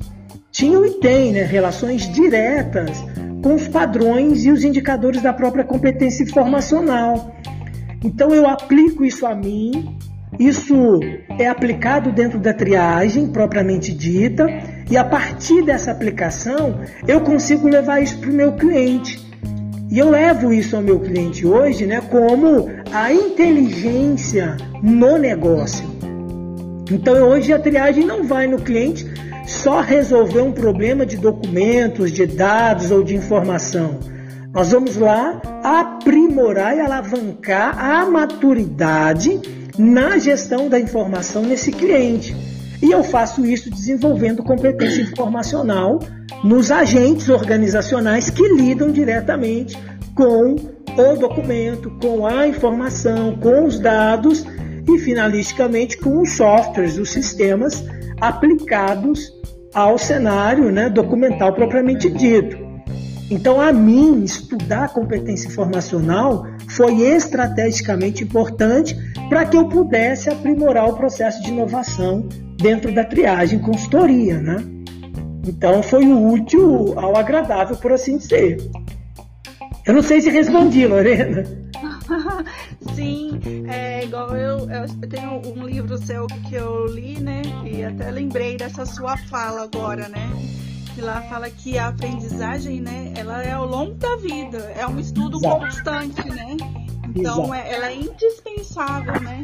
tinham 0.51 0.85
e 0.85 0.91
têm 0.99 1.31
né, 1.31 1.43
relações 1.43 2.11
diretas 2.11 2.97
com 3.41 3.55
os 3.55 3.69
padrões 3.69 4.43
e 4.43 4.51
os 4.51 4.61
indicadores 4.61 5.21
da 5.21 5.31
própria 5.31 5.63
competência 5.63 6.23
informacional. 6.23 7.33
Então 8.05 8.31
eu 8.35 8.47
aplico 8.47 9.03
isso 9.03 9.25
a 9.25 9.33
mim, 9.33 9.97
isso 10.39 10.99
é 11.39 11.47
aplicado 11.47 12.11
dentro 12.11 12.37
da 12.37 12.53
triagem 12.53 13.25
propriamente 13.25 13.91
dita, 13.91 14.45
e 14.91 14.95
a 14.95 15.03
partir 15.03 15.63
dessa 15.63 15.89
aplicação 15.89 16.81
eu 17.07 17.21
consigo 17.21 17.67
levar 17.67 18.03
isso 18.03 18.19
para 18.19 18.29
o 18.29 18.33
meu 18.33 18.51
cliente. 18.53 19.25
E 19.89 19.97
eu 19.97 20.11
levo 20.11 20.53
isso 20.53 20.75
ao 20.75 20.83
meu 20.83 20.99
cliente 20.99 21.47
hoje 21.47 21.87
né, 21.87 21.99
como 21.99 22.69
a 22.93 23.11
inteligência 23.11 24.55
no 24.83 25.17
negócio. 25.17 25.89
Então 26.91 27.27
hoje 27.27 27.51
a 27.51 27.57
triagem 27.57 28.05
não 28.05 28.23
vai 28.23 28.45
no 28.45 28.59
cliente 28.59 29.03
só 29.47 29.81
resolver 29.81 30.41
um 30.41 30.51
problema 30.51 31.07
de 31.07 31.17
documentos, 31.17 32.11
de 32.11 32.27
dados 32.27 32.91
ou 32.91 33.03
de 33.03 33.15
informação. 33.15 33.99
Nós 34.55 34.71
vamos 34.71 34.95
lá 34.95 35.41
aprimorar 35.61 36.77
e 36.77 36.79
alavancar 36.79 37.77
a 37.77 38.05
maturidade 38.05 39.41
na 39.77 40.17
gestão 40.17 40.69
da 40.69 40.79
informação 40.79 41.41
nesse 41.41 41.73
cliente. 41.73 42.33
E 42.81 42.89
eu 42.89 43.03
faço 43.03 43.45
isso 43.45 43.69
desenvolvendo 43.69 44.41
competência 44.41 45.01
informacional 45.01 45.99
nos 46.41 46.71
agentes 46.71 47.27
organizacionais 47.27 48.29
que 48.29 48.47
lidam 48.47 48.93
diretamente 48.93 49.77
com 50.15 50.55
o 50.55 51.15
documento, 51.17 51.91
com 52.01 52.25
a 52.25 52.47
informação, 52.47 53.35
com 53.35 53.65
os 53.65 53.77
dados 53.77 54.45
e, 54.87 54.97
finalisticamente, 54.99 55.97
com 55.97 56.21
os 56.21 56.31
softwares, 56.31 56.97
os 56.97 57.09
sistemas 57.09 57.83
aplicados 58.21 59.33
ao 59.73 59.97
cenário 59.97 60.71
né, 60.71 60.89
documental 60.89 61.51
propriamente 61.53 62.09
dito. 62.09 62.64
Então, 63.29 63.59
a 63.59 63.73
mim, 63.73 64.23
estudar 64.23 64.89
competência 64.89 65.47
informacional 65.47 66.45
foi 66.69 67.01
estrategicamente 67.01 68.23
importante 68.23 68.95
para 69.29 69.45
que 69.45 69.57
eu 69.57 69.67
pudesse 69.67 70.29
aprimorar 70.29 70.87
o 70.87 70.95
processo 70.95 71.41
de 71.41 71.49
inovação 71.49 72.27
dentro 72.57 72.93
da 72.93 73.03
triagem 73.03 73.59
consultoria, 73.59 74.39
né? 74.39 74.57
Então 75.47 75.83
foi 75.83 76.05
o 76.05 76.31
útil 76.33 76.97
ao 76.97 77.15
agradável, 77.15 77.75
por 77.77 77.91
assim 77.91 78.17
dizer. 78.17 78.57
Eu 79.85 79.93
não 79.93 80.01
sei 80.01 80.19
se 80.19 80.29
respondi, 80.29 80.87
Lorena. 80.87 81.43
Sim, 82.95 83.39
é 83.67 84.03
igual 84.03 84.35
eu, 84.35 84.67
eu 84.69 84.87
tenho 85.09 85.41
um 85.55 85.65
livro 85.65 85.97
seu 85.97 86.25
que 86.27 86.55
eu 86.55 86.87
li, 86.87 87.19
né? 87.19 87.41
E 87.63 87.83
até 87.83 88.09
lembrei 88.09 88.57
dessa 88.57 88.85
sua 88.85 89.15
fala 89.17 89.63
agora, 89.63 90.07
né? 90.07 90.31
Que 90.95 91.01
lá 91.01 91.21
fala 91.23 91.49
que 91.49 91.77
a 91.77 91.89
aprendizagem, 91.89 92.79
né? 92.79 93.11
Ela 93.17 93.43
é 93.43 93.51
ao 93.51 93.65
longo 93.65 93.95
da 93.95 94.15
vida, 94.15 94.59
é 94.79 94.87
um 94.87 94.97
estudo 94.97 95.37
Exato. 95.37 95.59
constante, 95.59 96.29
né? 96.29 96.55
Então, 97.13 97.53
é, 97.53 97.73
ela 97.73 97.87
é 97.87 97.95
indispensável, 97.97 99.19
né? 99.19 99.43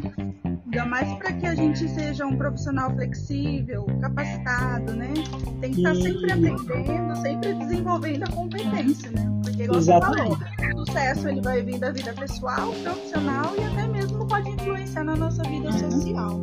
Ainda 0.64 0.86
mais 0.86 1.12
para 1.18 1.30
que 1.34 1.44
a 1.44 1.54
gente 1.54 1.86
seja 1.90 2.24
um 2.24 2.38
profissional 2.38 2.90
flexível, 2.94 3.84
capacitado, 4.00 4.94
né? 4.94 5.12
Tem 5.60 5.72
que 5.72 5.80
estar 5.80 5.94
sempre 5.94 6.32
aprendendo, 6.32 7.16
sempre 7.16 7.54
desenvolvendo 7.54 8.22
a 8.22 8.28
competência, 8.28 9.10
né? 9.10 9.40
Porque, 9.44 9.64
igual 9.64 9.78
Exatamente. 9.78 10.38
você 10.38 10.56
falou, 10.56 10.82
o 10.82 10.86
sucesso 10.86 11.28
ele 11.28 11.42
vai 11.42 11.62
vir 11.62 11.78
da 11.78 11.90
vida 11.90 12.14
pessoal, 12.14 12.72
profissional 12.82 13.52
e 13.58 13.64
até 13.64 13.86
mesmo 13.88 14.26
pode 14.26 14.48
influenciar 14.48 15.04
na 15.04 15.16
nossa 15.16 15.42
vida 15.42 15.68
uhum. 15.68 15.90
social. 15.90 16.40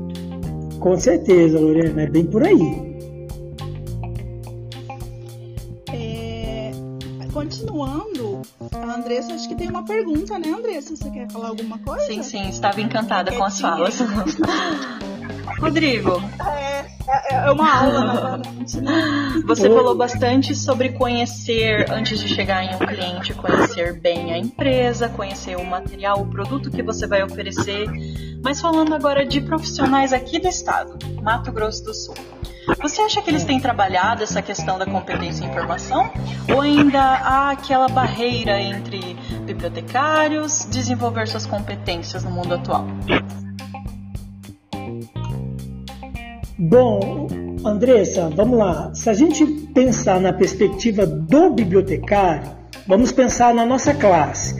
Com 0.80 1.00
certeza, 1.00 1.60
Lorena, 1.60 2.04
é 2.04 2.08
bem 2.08 2.28
por 2.28 2.44
aí. 2.44 2.90
Continuando, 7.32 8.42
a 8.74 8.96
Andressa 8.96 9.34
acho 9.34 9.48
que 9.48 9.56
tem 9.56 9.70
uma 9.70 9.84
pergunta, 9.84 10.38
né, 10.40 10.50
Andressa? 10.50 10.96
Você 10.96 11.10
quer 11.10 11.30
falar 11.32 11.50
alguma 11.50 11.78
coisa? 11.80 12.06
Sim, 12.06 12.24
sim, 12.24 12.50
estava 12.50 12.82
encantada 12.82 13.32
com 13.32 13.44
as 13.44 13.60
falas. 13.60 14.00
Rodrigo. 15.60 16.22
É, 16.46 16.86
é, 17.08 17.36
é, 17.48 17.52
uma 17.52 17.76
aula 17.76 18.38
né? 18.38 19.42
Você 19.46 19.68
falou 19.70 19.96
bastante 19.96 20.54
sobre 20.56 20.90
conhecer 20.90 21.90
antes 21.92 22.20
de 22.20 22.28
chegar 22.28 22.64
em 22.64 22.76
um 22.76 22.80
cliente, 22.80 23.34
conhecer 23.34 24.00
bem 24.00 24.32
a 24.32 24.38
empresa, 24.38 25.10
conhecer 25.10 25.58
o 25.58 25.66
material, 25.66 26.22
o 26.22 26.28
produto 26.28 26.70
que 26.70 26.84
você 26.84 27.08
vai 27.08 27.24
oferecer. 27.24 27.88
Mas 28.44 28.62
falando 28.62 28.94
agora 28.94 29.26
de 29.26 29.42
profissionais 29.42 30.14
aqui 30.14 30.40
do 30.40 30.48
estado, 30.48 30.98
Mato 31.22 31.52
Grosso 31.52 31.84
do 31.84 31.94
Sul. 31.94 32.16
Você 32.82 33.02
acha 33.02 33.22
que 33.22 33.30
eles 33.30 33.44
têm 33.44 33.60
trabalhado 33.60 34.22
essa 34.22 34.42
questão 34.42 34.78
da 34.78 34.86
competência 34.86 35.44
em 35.44 35.50
informação? 35.50 36.12
Ou 36.54 36.62
ainda 36.62 37.02
há 37.02 37.50
aquela 37.50 37.88
barreira 37.88 38.60
entre 38.60 39.16
bibliotecários 39.46 40.68
desenvolver 40.70 41.28
suas 41.28 41.48
competências 41.48 42.24
no 42.24 42.30
mundo 42.30 42.54
atual? 42.54 42.86
Bom, 46.62 47.26
Andressa, 47.64 48.30
vamos 48.36 48.60
lá. 48.60 48.94
Se 48.94 49.10
a 49.10 49.14
gente 49.14 49.46
pensar 49.74 50.20
na 50.20 50.34
perspectiva 50.34 51.06
do 51.06 51.52
bibliotecário, 51.52 52.52
vamos 52.86 53.14
pensar 53.14 53.54
na 53.54 53.66
nossa 53.66 53.94
classe. 53.94 54.56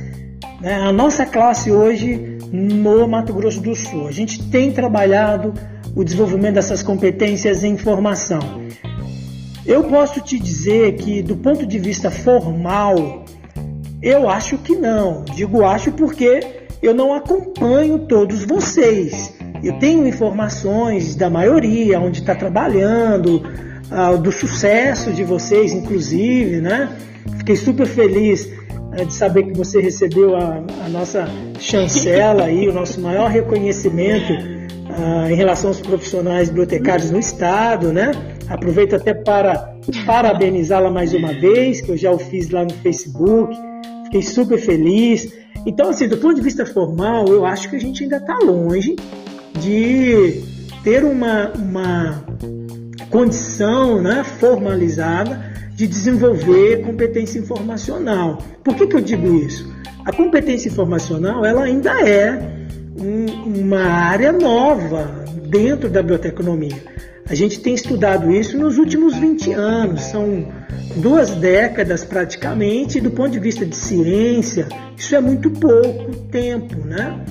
Né? 0.62 0.76
A 0.76 0.94
nossa 0.94 1.26
classe 1.26 1.70
hoje 1.70 2.38
no 2.54 3.06
Mato 3.06 3.34
Grosso 3.34 3.60
do 3.60 3.76
Sul. 3.76 4.08
A 4.08 4.14
gente 4.14 4.42
tem 4.50 4.72
trabalhado 4.72 5.54
o 5.94 6.02
desenvolvimento 6.02 6.54
dessas 6.54 6.82
competências 6.82 7.66
em 7.66 7.78
formação. 7.78 8.40
Eu 9.66 9.84
posso 9.84 10.22
te 10.22 10.40
dizer 10.40 10.96
que, 10.96 11.22
do 11.22 11.36
ponto 11.36 11.66
de 11.66 11.80
vista 11.80 12.10
formal, 12.10 13.26
eu 14.02 14.30
acho 14.30 14.58
que 14.60 14.74
não. 14.74 15.26
Digo 15.36 15.66
acho 15.66 15.92
porque 15.92 16.40
eu 16.82 16.94
não 16.94 17.14
acompanho 17.14 18.00
todos 18.08 18.46
vocês. 18.46 19.38
Eu 19.64 19.74
tenho 19.74 20.08
informações 20.08 21.16
da 21.16 21.30
maioria, 21.30 22.00
onde 22.00 22.20
está 22.20 22.34
trabalhando, 22.34 23.44
uh, 23.92 24.18
do 24.18 24.32
sucesso 24.32 25.12
de 25.12 25.24
vocês, 25.24 25.74
inclusive, 25.74 26.62
né? 26.62 26.90
Fiquei 27.38 27.56
super 27.56 27.86
feliz 27.86 28.46
uh, 28.46 29.06
de 29.06 29.14
saber 29.14 29.44
que 29.44 29.58
você 29.58 29.82
recebeu 29.82 30.36
a, 30.36 30.64
a 30.86 30.90
nossa 30.90 31.28
chancela 31.60 32.46
aí, 32.46 32.70
o 32.70 32.74
nosso 32.74 33.02
maior 33.02 33.30
reconhecimento 33.30 34.32
uh, 34.32 35.30
em 35.30 35.36
relação 35.36 35.70
aos 35.70 35.82
profissionais 35.82 36.48
bibliotecários 36.48 37.12
no 37.12 37.20
estado, 37.20 37.92
né? 37.92 38.12
Aproveito 38.48 38.96
até 38.96 39.14
para 39.14 39.76
parabenizá-la 40.06 40.90
mais 40.90 41.14
uma 41.14 41.34
vez, 41.34 41.82
que 41.82 41.90
eu 41.90 41.98
já 41.98 42.12
o 42.12 42.18
fiz 42.18 42.50
lá 42.50 42.64
no 42.64 42.74
Facebook. 42.76 43.56
Fiquei 44.06 44.24
super 44.24 44.58
feliz. 44.58 45.32
Então, 45.66 45.90
assim, 45.90 46.08
do 46.08 46.18
ponto 46.18 46.36
de 46.36 46.42
vista 46.42 46.66
formal, 46.66 47.28
eu 47.28 47.46
acho 47.46 47.70
que 47.70 47.76
a 47.76 47.80
gente 47.80 48.04
ainda 48.04 48.18
está 48.18 48.40
longe 48.40 48.96
de 49.58 50.44
ter 50.84 51.04
uma, 51.04 51.52
uma 51.54 52.24
condição 53.10 54.02
né, 54.02 54.24
formalizada 54.24 55.50
de 55.76 55.88
desenvolver 55.88 56.82
competência 56.84 57.40
informacional. 57.40 58.42
Por 58.64 58.76
que, 58.76 58.88
que 58.88 58.96
eu 58.96 59.02
digo 59.02 59.34
isso? 59.36 59.66
A 60.06 60.12
competência 60.12 60.70
informacional 60.70 61.46
ela 61.46 61.64
ainda 61.64 61.92
é 62.02 62.38
um, 63.00 63.62
uma 63.62 63.82
área 63.82 64.32
nova 64.32 65.26
dentro 65.48 65.90
da 65.90 66.02
biblioteconomia. 66.02 66.84
A 67.30 67.36
gente 67.36 67.60
tem 67.60 67.76
estudado 67.76 68.32
isso 68.32 68.58
nos 68.58 68.78
últimos 68.78 69.16
20 69.16 69.54
anos, 69.54 70.02
são 70.02 70.48
duas 70.96 71.30
décadas 71.30 72.04
praticamente, 72.04 72.98
e 72.98 73.02
do 73.02 73.12
ponto 73.12 73.30
de 73.30 73.40
vista 73.40 73.66
de 73.66 73.76
ciência, 73.76 74.68
isso 74.98 75.16
é 75.16 75.22
muito 75.22 75.52
pouco 75.52 76.16
tempo, 76.32 76.76
né? 76.86 77.24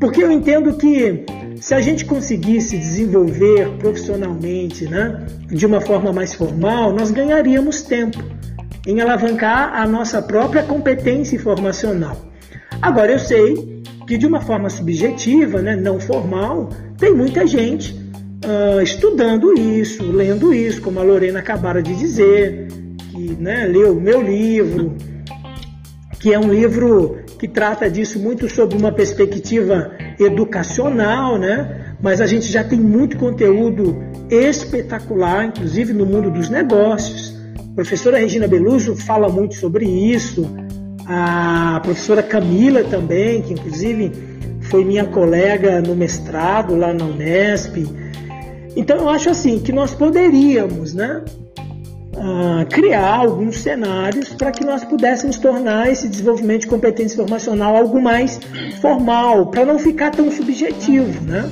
Porque 0.00 0.22
eu 0.22 0.32
entendo 0.32 0.72
que 0.78 1.26
se 1.60 1.74
a 1.74 1.80
gente 1.80 2.06
conseguisse 2.06 2.78
desenvolver 2.78 3.68
profissionalmente, 3.78 4.86
né, 4.86 5.26
de 5.46 5.66
uma 5.66 5.80
forma 5.80 6.10
mais 6.10 6.32
formal, 6.34 6.94
nós 6.94 7.10
ganharíamos 7.10 7.82
tempo 7.82 8.18
em 8.86 8.98
alavancar 9.02 9.74
a 9.74 9.86
nossa 9.86 10.22
própria 10.22 10.62
competência 10.62 11.36
informacional. 11.36 12.16
Agora 12.80 13.12
eu 13.12 13.18
sei 13.18 13.82
que 14.06 14.16
de 14.16 14.26
uma 14.26 14.40
forma 14.40 14.70
subjetiva, 14.70 15.60
né, 15.60 15.76
não 15.76 16.00
formal, 16.00 16.70
tem 16.96 17.14
muita 17.14 17.46
gente 17.46 17.92
uh, 17.92 18.80
estudando 18.80 19.52
isso, 19.52 20.02
lendo 20.02 20.54
isso, 20.54 20.80
como 20.80 20.98
a 20.98 21.02
Lorena 21.02 21.40
acabara 21.40 21.82
de 21.82 21.94
dizer, 21.94 22.68
que 23.10 23.36
né, 23.38 23.66
leu 23.66 23.98
o 23.98 24.00
meu 24.00 24.22
livro, 24.22 24.96
que 26.18 26.32
é 26.32 26.38
um 26.38 26.50
livro 26.50 27.18
que 27.40 27.48
trata 27.48 27.90
disso 27.90 28.18
muito 28.18 28.50
sob 28.50 28.76
uma 28.76 28.92
perspectiva 28.92 29.92
educacional, 30.18 31.38
né? 31.38 31.96
Mas 32.02 32.20
a 32.20 32.26
gente 32.26 32.44
já 32.44 32.62
tem 32.62 32.78
muito 32.78 33.16
conteúdo 33.16 33.96
espetacular, 34.28 35.46
inclusive 35.46 35.94
no 35.94 36.04
mundo 36.04 36.30
dos 36.30 36.50
negócios. 36.50 37.34
A 37.58 37.74
professora 37.74 38.18
Regina 38.18 38.46
Beluso 38.46 38.94
fala 38.94 39.30
muito 39.30 39.54
sobre 39.54 39.86
isso. 39.86 40.54
A 41.06 41.80
professora 41.82 42.22
Camila 42.22 42.84
também, 42.84 43.40
que 43.40 43.54
inclusive 43.54 44.12
foi 44.60 44.84
minha 44.84 45.06
colega 45.06 45.80
no 45.80 45.96
mestrado 45.96 46.76
lá 46.76 46.92
na 46.92 47.06
Unesp. 47.06 47.86
Então 48.76 48.98
eu 48.98 49.08
acho 49.08 49.30
assim 49.30 49.60
que 49.60 49.72
nós 49.72 49.94
poderíamos, 49.94 50.92
né, 50.92 51.24
uh, 52.20 52.66
criar 52.68 53.16
alguns 53.16 53.60
cenários 53.60 54.28
para 54.34 54.52
que 54.52 54.64
nós 54.64 54.84
pudéssemos 54.84 55.38
tornar 55.38 55.90
esse 55.90 56.08
desenvolvimento 56.08 56.62
de 56.62 56.66
competência 56.66 57.16
formacional 57.16 57.76
algo 57.76 58.00
mais 58.00 58.38
formal, 58.80 59.46
para 59.46 59.64
não 59.64 59.78
ficar 59.78 60.10
tão 60.10 60.30
subjetivo, 60.30 61.24
né? 61.24 61.50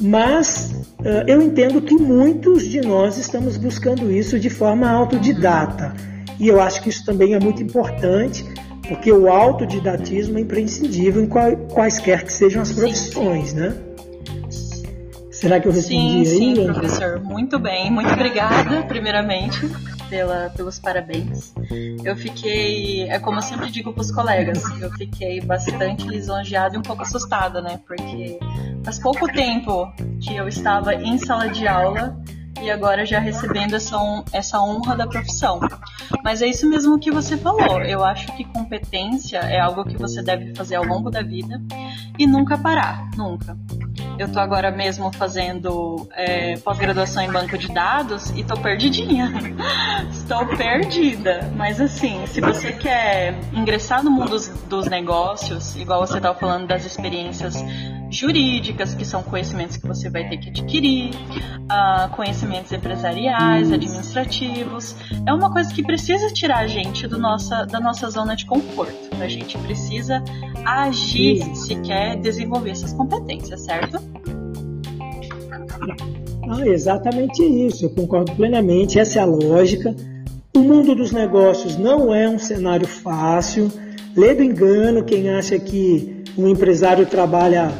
Mas 0.00 0.74
uh, 1.00 1.24
eu 1.26 1.42
entendo 1.42 1.80
que 1.82 1.94
muitos 1.94 2.66
de 2.68 2.80
nós 2.80 3.18
estamos 3.18 3.56
buscando 3.56 4.10
isso 4.10 4.38
de 4.38 4.50
forma 4.50 4.88
autodidata. 4.88 5.94
E 6.40 6.48
eu 6.48 6.60
acho 6.60 6.82
que 6.82 6.90
isso 6.90 7.04
também 7.04 7.34
é 7.34 7.40
muito 7.40 7.62
importante, 7.62 8.44
porque 8.88 9.10
o 9.10 9.28
autodidatismo 9.28 10.38
é 10.38 10.42
imprescindível 10.42 11.22
em 11.22 11.28
quaisquer 11.68 12.24
que 12.24 12.32
sejam 12.32 12.62
as 12.62 12.72
profissões, 12.72 13.54
né? 13.54 13.74
Será 15.40 15.60
que 15.60 15.68
eu 15.68 15.72
respondi 15.72 16.26
sim, 16.26 16.50
aí? 16.50 16.56
Sim, 16.56 16.64
professor. 16.64 17.20
Muito 17.20 17.58
bem. 17.58 17.90
Muito 17.90 18.10
obrigada, 18.10 18.82
primeiramente, 18.84 19.60
pela, 20.08 20.50
pelos 20.56 20.78
parabéns. 20.78 21.52
Eu 22.02 22.16
fiquei, 22.16 23.08
é 23.10 23.18
como 23.18 23.38
eu 23.38 23.42
sempre 23.42 23.70
digo 23.70 23.92
para 23.92 24.00
os 24.00 24.10
colegas, 24.10 24.62
eu 24.80 24.90
fiquei 24.92 25.40
bastante 25.40 26.06
lisonjeada 26.06 26.74
e 26.74 26.78
um 26.78 26.82
pouco 26.82 27.02
assustada, 27.02 27.60
né? 27.60 27.80
Porque 27.86 28.38
faz 28.82 28.98
pouco 28.98 29.30
tempo 29.30 29.92
que 30.20 30.34
eu 30.34 30.48
estava 30.48 30.94
em 30.94 31.18
sala 31.18 31.48
de 31.48 31.68
aula 31.68 32.18
e 32.60 32.70
agora 32.70 33.04
já 33.04 33.18
recebendo 33.18 33.74
essa, 33.74 33.96
essa 34.32 34.60
honra 34.60 34.96
da 34.96 35.06
profissão. 35.06 35.60
Mas 36.22 36.42
é 36.42 36.46
isso 36.46 36.68
mesmo 36.68 36.98
que 36.98 37.10
você 37.10 37.36
falou. 37.36 37.80
Eu 37.82 38.04
acho 38.04 38.26
que 38.36 38.44
competência 38.44 39.38
é 39.38 39.60
algo 39.60 39.84
que 39.84 39.96
você 39.96 40.22
deve 40.22 40.54
fazer 40.54 40.76
ao 40.76 40.84
longo 40.84 41.10
da 41.10 41.22
vida 41.22 41.60
e 42.18 42.26
nunca 42.26 42.56
parar, 42.56 43.08
nunca. 43.16 43.56
Eu 44.18 44.32
tô 44.32 44.40
agora 44.40 44.70
mesmo 44.70 45.12
fazendo 45.12 46.08
é, 46.14 46.56
pós-graduação 46.58 47.22
em 47.22 47.30
banco 47.30 47.58
de 47.58 47.68
dados 47.68 48.30
e 48.30 48.42
tô 48.42 48.56
perdidinha. 48.56 49.32
Estou 50.10 50.46
perdida. 50.56 51.52
Mas 51.54 51.80
assim, 51.80 52.26
se 52.26 52.40
você 52.40 52.72
quer 52.72 53.38
ingressar 53.52 54.02
no 54.02 54.10
mundo 54.10 54.30
dos, 54.30 54.48
dos 54.48 54.86
negócios, 54.86 55.76
igual 55.76 56.06
você 56.06 56.16
estava 56.16 56.38
falando 56.38 56.66
das 56.66 56.84
experiências 56.84 57.54
jurídicas, 58.10 58.94
que 58.94 59.04
são 59.04 59.22
conhecimentos 59.22 59.76
que 59.76 59.86
você 59.86 60.08
vai 60.08 60.28
ter 60.28 60.38
que 60.38 60.50
adquirir, 60.50 61.10
uh, 61.14 62.08
conhecimentos 62.14 62.72
empresariais, 62.72 63.72
administrativos. 63.72 64.96
É 65.26 65.32
uma 65.32 65.52
coisa 65.52 65.72
que 65.72 65.82
precisa 65.82 66.28
tirar 66.32 66.58
a 66.58 66.66
gente 66.66 67.06
do 67.06 67.18
nossa, 67.18 67.64
da 67.64 67.80
nossa 67.80 68.08
zona 68.10 68.36
de 68.36 68.46
conforto. 68.46 68.94
A 69.20 69.28
gente 69.28 69.58
precisa 69.58 70.22
agir 70.64 71.44
se 71.54 71.76
quer 71.76 72.16
desenvolver 72.16 72.70
essas 72.70 72.92
competências, 72.92 73.62
certo? 73.62 73.98
Ah, 76.48 76.66
exatamente 76.66 77.42
isso, 77.42 77.86
eu 77.86 77.90
concordo 77.90 78.32
plenamente, 78.32 78.98
essa 78.98 79.18
é 79.18 79.22
a 79.22 79.26
lógica. 79.26 79.94
O 80.54 80.60
mundo 80.60 80.94
dos 80.94 81.12
negócios 81.12 81.76
não 81.76 82.14
é 82.14 82.28
um 82.28 82.38
cenário 82.38 82.86
fácil. 82.86 83.70
Lê 84.16 84.32
do 84.32 84.42
engano 84.42 85.04
quem 85.04 85.28
acha 85.28 85.58
que 85.58 86.24
um 86.38 86.48
empresário 86.48 87.04
trabalha 87.04 87.70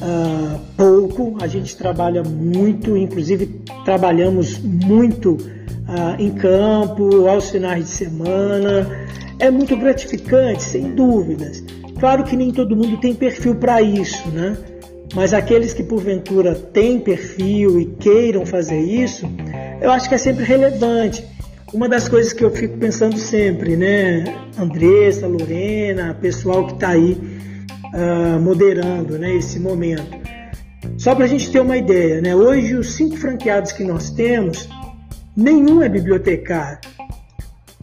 uh, 0.00 0.58
pouco, 0.76 1.36
a 1.40 1.46
gente 1.46 1.76
trabalha 1.76 2.22
muito, 2.22 2.96
inclusive 2.96 3.60
trabalhamos 3.84 4.58
muito 4.58 5.32
uh, 5.32 6.20
em 6.20 6.30
campo, 6.30 7.26
aos 7.28 7.50
finais 7.50 7.84
de 7.84 7.90
semana. 7.90 9.06
É 9.38 9.50
muito 9.50 9.76
gratificante, 9.76 10.62
sem 10.62 10.94
dúvidas. 10.94 11.62
Claro 11.98 12.24
que 12.24 12.36
nem 12.36 12.52
todo 12.52 12.76
mundo 12.76 12.98
tem 12.98 13.14
perfil 13.14 13.54
para 13.56 13.80
isso, 13.80 14.28
né? 14.28 14.56
Mas 15.14 15.32
aqueles 15.32 15.72
que 15.72 15.82
porventura 15.82 16.54
têm 16.54 17.00
perfil 17.00 17.80
e 17.80 17.86
queiram 17.86 18.44
fazer 18.44 18.80
isso, 18.80 19.26
eu 19.80 19.90
acho 19.90 20.08
que 20.08 20.14
é 20.14 20.18
sempre 20.18 20.44
relevante. 20.44 21.24
Uma 21.72 21.88
das 21.88 22.08
coisas 22.08 22.32
que 22.32 22.44
eu 22.44 22.50
fico 22.50 22.76
pensando 22.78 23.16
sempre, 23.18 23.76
né, 23.76 24.24
Andressa, 24.58 25.26
Lorena, 25.26 26.14
pessoal 26.14 26.66
que 26.66 26.74
está 26.74 26.90
aí 26.90 27.35
uh, 27.96 28.40
moderando 28.40 29.18
né, 29.18 29.34
esse 29.34 29.58
momento. 29.58 30.16
Só 30.98 31.14
para 31.14 31.24
a 31.24 31.28
gente 31.28 31.50
ter 31.50 31.60
uma 31.60 31.76
ideia, 31.76 32.20
né, 32.20 32.36
hoje 32.36 32.74
os 32.74 32.94
cinco 32.94 33.16
franqueados 33.16 33.72
que 33.72 33.82
nós 33.82 34.10
temos, 34.10 34.68
nenhum 35.36 35.82
é 35.82 35.88
bibliotecário. 35.88 36.78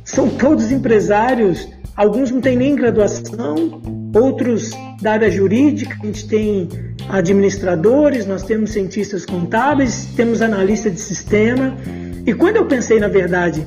São 0.06 0.30
todos 0.30 0.71
empresários, 0.71 1.67
alguns 1.95 2.32
não 2.32 2.41
têm 2.41 2.56
nem 2.56 2.76
graduação, 2.76 3.82
outros 4.13 4.71
da 5.02 5.13
área 5.13 5.30
jurídica, 5.30 5.97
a 6.02 6.06
gente 6.06 6.28
tem 6.28 6.69
administradores, 7.10 8.26
nós 8.26 8.43
temos 8.43 8.71
cientistas 8.71 9.26
contábeis, 9.26 10.08
temos 10.15 10.41
analista 10.41 10.89
de 10.89 10.99
sistema. 10.99 11.76
E 12.26 12.34
quando 12.34 12.58
eu 12.58 12.65
pensei, 12.65 12.99
na 12.99 13.08
verdade, 13.08 13.65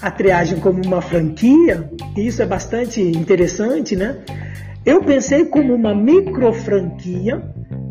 a 0.00 0.10
triagem 0.10 0.58
como 0.60 0.82
uma 0.84 1.02
franquia, 1.02 1.90
e 2.16 2.26
isso 2.26 2.40
é 2.40 2.46
bastante 2.46 3.00
interessante, 3.00 3.96
né? 3.96 4.16
Eu 4.84 5.02
pensei 5.02 5.44
como 5.46 5.74
uma 5.74 5.94
micro 5.94 6.52
franquia 6.52 7.42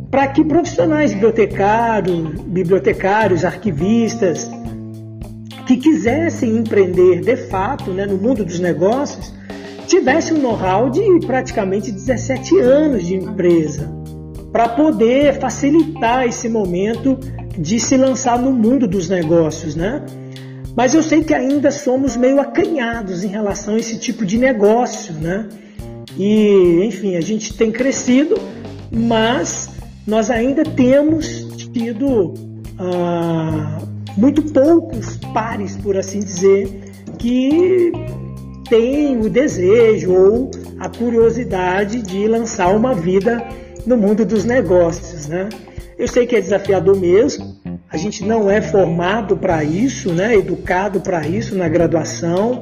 para 0.10 0.28
que 0.28 0.43
profissionais 0.43 1.13
bibliotecários, 1.13 2.41
bibliotecários, 2.41 3.43
arquivistas, 3.43 4.50
que 5.65 5.78
quisessem 5.78 6.58
empreender 6.58 7.21
de 7.21 7.36
fato 7.36 7.91
né, 7.91 8.06
no 8.06 8.17
mundo 8.17 8.43
dos 8.45 8.60
negócios, 8.60 9.34
tivessem 9.86 10.38
um 10.38 10.41
know-how 10.41 10.89
de 10.89 11.02
praticamente 11.26 11.91
17 11.91 12.60
anos 12.60 13.06
de 13.06 13.15
empresa 13.15 13.89
para 14.52 14.69
poder 14.69 15.39
facilitar 15.39 16.26
esse 16.26 16.47
momento 16.47 17.19
de 17.58 17.80
se 17.80 17.97
lançar 17.97 18.39
no 18.39 18.52
mundo 18.52 18.88
dos 18.88 19.10
negócios, 19.10 19.76
né? 19.76 20.06
Mas 20.76 20.93
eu 20.93 21.02
sei 21.02 21.23
que 21.23 21.34
ainda 21.34 21.71
somos 21.71 22.15
meio 22.15 22.39
acanhados 22.39 23.23
em 23.23 23.28
relação 23.28 23.76
a 23.76 23.80
esse 23.80 24.00
tipo 24.00 24.26
de 24.26 24.38
negócio, 24.38 25.13
né? 25.13 25.47
E, 26.17 26.84
enfim, 26.86 27.15
a 27.15 27.21
gente 27.21 27.53
tem 27.53 27.71
crescido, 27.71 28.36
mas 28.91 29.69
nós 30.06 30.30
ainda 30.30 30.63
temos 30.63 31.45
tido 31.71 32.34
ah, 32.80 33.80
muito 34.17 34.41
poucos 34.41 35.17
pares, 35.34 35.77
por 35.77 35.97
assim 35.97 36.19
dizer, 36.19 36.67
que 37.19 37.91
têm 38.69 39.19
o 39.19 39.30
desejo 39.30 40.13
ou 40.13 40.51
a 40.80 40.89
curiosidade 40.89 42.01
de 42.01 42.27
lançar 42.27 42.75
uma 42.75 42.93
vida 42.93 43.43
no 43.86 43.95
mundo 43.95 44.25
dos 44.25 44.43
negócios, 44.43 45.27
né? 45.27 45.49
Eu 45.97 46.08
sei 46.08 46.27
que 46.27 46.36
é 46.36 46.41
desafiador 46.41 46.99
mesmo. 46.99 47.58
A 47.89 47.97
gente 47.97 48.23
não 48.23 48.51
é 48.51 48.62
formado 48.62 49.38
para 49.38 49.63
isso, 49.63 50.13
né? 50.13 50.36
Educado 50.36 51.01
para 51.01 51.27
isso 51.27 51.56
na 51.56 51.67
graduação. 51.67 52.62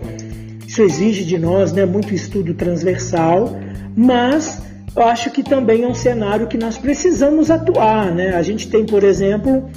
Isso 0.68 0.82
exige 0.82 1.24
de 1.24 1.38
nós, 1.38 1.72
né? 1.72 1.86
Muito 1.86 2.14
estudo 2.14 2.54
transversal, 2.54 3.56
mas 3.96 4.62
eu 4.96 5.04
acho 5.04 5.30
que 5.30 5.44
também 5.44 5.84
é 5.84 5.88
um 5.88 5.94
cenário 5.94 6.48
que 6.48 6.58
nós 6.58 6.78
precisamos 6.78 7.52
atuar, 7.52 8.14
né? 8.14 8.36
A 8.36 8.42
gente 8.42 8.70
tem, 8.70 8.86
por 8.86 9.04
exemplo, 9.04 9.70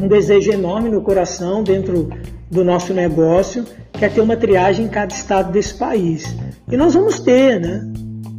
um 0.00 0.08
desejo 0.08 0.50
enorme 0.52 0.88
no 0.88 1.02
coração 1.02 1.62
dentro 1.62 2.10
do 2.50 2.64
nosso 2.64 2.94
negócio, 2.94 3.64
que 3.92 4.04
é 4.04 4.08
ter 4.08 4.20
uma 4.20 4.36
triagem 4.36 4.86
em 4.86 4.88
cada 4.88 5.12
estado 5.12 5.52
desse 5.52 5.74
país. 5.74 6.36
E 6.70 6.76
nós 6.76 6.94
vamos 6.94 7.20
ter, 7.20 7.60
né? 7.60 7.86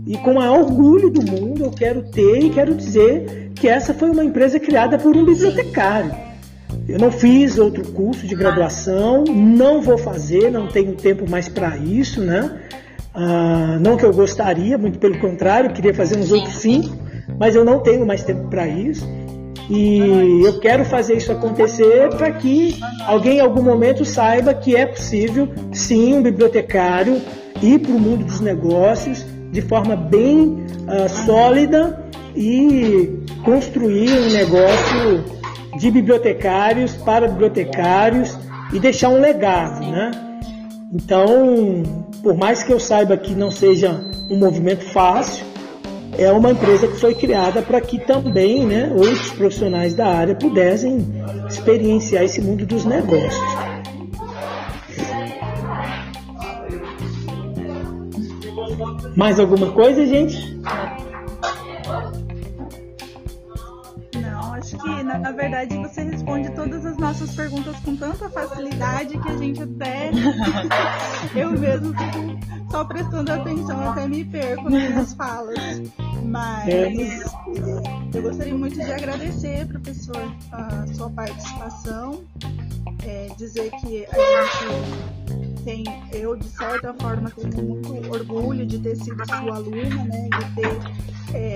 E 0.08 0.18
com 0.18 0.32
o 0.32 0.36
maior 0.36 0.62
orgulho 0.62 1.10
do 1.10 1.22
mundo 1.22 1.66
eu 1.66 1.72
quero 1.72 2.02
ter 2.10 2.44
e 2.44 2.50
quero 2.50 2.74
dizer 2.74 3.52
que 3.56 3.68
essa 3.68 3.94
foi 3.94 4.10
uma 4.10 4.24
empresa 4.24 4.60
criada 4.60 4.98
por 4.98 5.16
um 5.16 5.24
bibliotecário. 5.24 6.31
Eu 6.88 7.00
não 7.00 7.12
fiz 7.12 7.58
outro 7.58 7.84
curso 7.92 8.26
de 8.26 8.36
graduação, 8.36 9.24
não 9.24 9.82
vou 9.82 9.98
fazer, 9.98 10.52
não 10.52 10.68
tenho 10.68 10.94
tempo 10.94 11.30
mais 11.30 11.48
para 11.48 11.78
isso, 11.78 12.22
né? 12.22 12.60
Ah, 13.14 13.78
não 13.80 13.98
que 13.98 14.06
eu 14.06 14.14
gostaria, 14.14 14.78
muito 14.78 14.98
pelo 15.00 15.20
contrário, 15.20 15.72
queria 15.72 15.94
fazer 15.94 16.18
uns 16.18 16.32
outros 16.32 16.56
cinco, 16.56 16.96
mas 17.38 17.56
eu 17.56 17.64
não 17.64 17.80
tenho 17.80 18.06
mais 18.06 18.24
tempo 18.24 18.48
para 18.50 18.68
isso. 18.68 19.08
E 19.70 20.44
eu 20.44 20.60
quero 20.60 20.84
fazer 20.84 21.16
isso 21.16 21.32
acontecer 21.32 22.10
para 22.18 22.32
que 22.32 22.78
alguém 23.06 23.38
em 23.38 23.40
algum 23.40 23.62
momento 23.62 24.04
saiba 24.04 24.54
que 24.54 24.76
é 24.76 24.86
possível, 24.86 25.48
sim, 25.72 26.16
um 26.16 26.22
bibliotecário 26.22 27.22
ir 27.62 27.80
para 27.80 27.92
o 27.92 28.00
mundo 28.00 28.26
dos 28.26 28.42
negócios 28.42 29.26
de 29.52 29.62
forma 29.62 29.96
bem 29.96 30.66
uh, 30.88 31.10
sólida 31.26 32.06
e 32.36 33.20
construir 33.44 34.10
um 34.10 34.30
negócio 34.32 35.41
de 35.78 35.92
bibliotecários 35.92 36.94
para 36.94 37.28
bibliotecários 37.28 38.38
e 38.74 38.80
deixar 38.80 39.10
um 39.10 39.20
legado, 39.20 39.80
né? 39.86 40.12
Então, 40.94 41.84
por 42.22 42.36
mais 42.36 42.64
que 42.64 42.72
eu 42.72 42.80
saiba 42.80 43.16
que 43.16 43.34
não 43.34 43.50
seja 43.50 44.04
um 44.30 44.38
movimento 44.38 44.84
fácil, 44.92 45.46
é 46.18 46.30
uma 46.32 46.52
empresa 46.52 46.88
que 46.88 46.98
foi 46.98 47.16
criada 47.16 47.62
para 47.62 47.80
que 47.80 47.98
também 47.98 48.66
né, 48.66 48.92
outros 48.94 49.32
profissionais 49.32 49.94
da 49.94 50.08
área 50.08 50.36
pudessem 50.36 51.06
experienciar 51.48 52.24
esse 52.24 52.42
mundo 52.42 52.66
dos 52.66 52.84
negócios. 52.84 53.42
Mais 59.16 59.40
alguma 59.40 59.72
coisa, 59.72 60.06
gente? 60.06 60.60
Na, 65.20 65.32
verdade 65.32 65.78
você 65.78 66.04
responde 66.04 66.50
todas 66.52 66.86
as 66.86 66.98
nossas 66.98 67.34
perguntas 67.36 67.76
com 67.80 67.96
tanta 67.96 68.30
facilidade 68.30 69.18
que 69.18 69.30
a 69.30 69.38
gente 69.38 69.62
até. 69.62 70.12
eu 71.36 71.52
mesmo 71.52 71.94
fico 71.94 72.70
só 72.70 72.86
prestando 72.86 73.32
atenção, 73.32 73.92
até 73.92 74.08
me 74.08 74.24
perco 74.26 74.70
nas 74.70 75.14
falas. 75.16 75.82
Mas 76.24 76.68
é. 76.70 76.92
eu 78.14 78.22
gostaria 78.22 78.56
muito 78.56 78.76
de 78.76 78.92
agradecer, 78.92 79.68
professor, 79.68 80.36
a 80.52 80.88
sua 80.94 81.10
participação. 81.10 82.24
É, 83.04 83.30
dizer 83.36 83.72
que 83.82 84.06
a 84.06 84.44
gente 84.44 85.64
tem, 85.64 85.84
eu 86.12 86.36
de 86.36 86.48
certa 86.50 86.94
forma 86.94 87.32
tenho 87.32 87.64
muito 87.64 88.12
orgulho 88.12 88.66
de 88.66 88.78
ter 88.80 88.96
sido 88.96 89.26
sua 89.26 89.38
aluna, 89.38 90.04
né, 90.04 90.30
de 90.30 90.56
ter 90.56 91.12
é, 91.34 91.51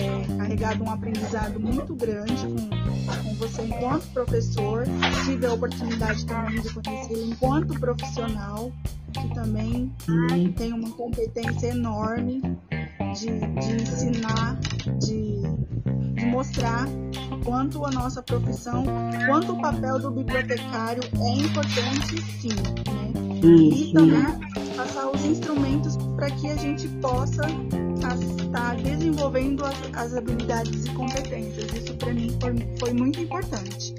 carregado 0.55 0.83
um 0.83 0.89
aprendizado 0.89 1.59
muito 1.59 1.93
grande 1.95 2.47
com, 2.47 3.23
com 3.23 3.35
você 3.35 3.63
enquanto 3.63 4.07
professor, 4.13 4.85
tive 5.25 5.45
a 5.45 5.53
oportunidade 5.53 6.25
também 6.25 6.61
de 6.61 6.73
conhecê-lo 6.73 7.25
enquanto 7.25 7.79
profissional, 7.79 8.71
que 9.11 9.33
também 9.33 9.91
tem 10.55 10.73
uma 10.73 10.89
competência 10.91 11.67
enorme 11.67 12.41
de, 13.13 13.25
de 13.25 13.81
ensinar, 13.81 14.57
de, 14.99 15.41
de 16.13 16.25
mostrar 16.25 16.87
quanto 17.43 17.85
a 17.85 17.91
nossa 17.91 18.23
profissão, 18.23 18.85
quanto 19.27 19.53
o 19.53 19.61
papel 19.61 19.99
do 19.99 20.11
bibliotecário 20.11 21.03
é 21.03 21.29
importante 21.37 22.21
sim, 22.39 22.49
né? 22.49 23.13
e 23.43 23.93
também 23.93 24.75
passar 24.75 25.09
os 25.11 25.23
instrumentos 25.25 25.97
para 26.15 26.31
que 26.31 26.49
a 26.49 26.55
gente 26.55 26.87
possa 26.87 27.43
estar 28.13 28.75
desenvolvendo 28.75 29.65
as, 29.65 29.75
as 29.93 30.15
habilidades 30.15 30.85
e 30.85 30.89
competências. 30.91 31.71
Isso 31.73 31.93
para 31.95 32.13
mim 32.13 32.35
foi, 32.39 32.55
foi, 32.79 32.93
muito 32.93 33.19
importante 33.19 33.95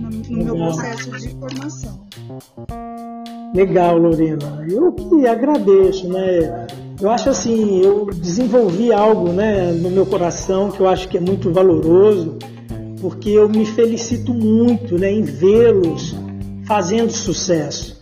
no, 0.00 0.10
no 0.10 0.44
meu 0.44 0.56
processo 0.56 1.10
de 1.10 1.28
formação. 1.30 2.06
Legal, 3.54 3.98
Lorena. 3.98 4.64
Eu 4.70 4.92
que 4.92 5.26
agradeço, 5.26 6.08
né? 6.08 6.66
Eu 7.00 7.10
acho 7.10 7.30
assim, 7.30 7.82
eu 7.82 8.06
desenvolvi 8.06 8.92
algo 8.92 9.32
né, 9.32 9.72
no 9.72 9.90
meu 9.90 10.04
coração 10.04 10.70
que 10.70 10.80
eu 10.80 10.88
acho 10.88 11.08
que 11.08 11.16
é 11.16 11.20
muito 11.20 11.50
valoroso, 11.50 12.38
porque 13.00 13.30
eu 13.30 13.48
me 13.48 13.64
felicito 13.64 14.34
muito 14.34 14.98
né, 14.98 15.10
em 15.10 15.22
vê-los 15.22 16.14
fazendo 16.66 17.10
sucesso. 17.10 17.98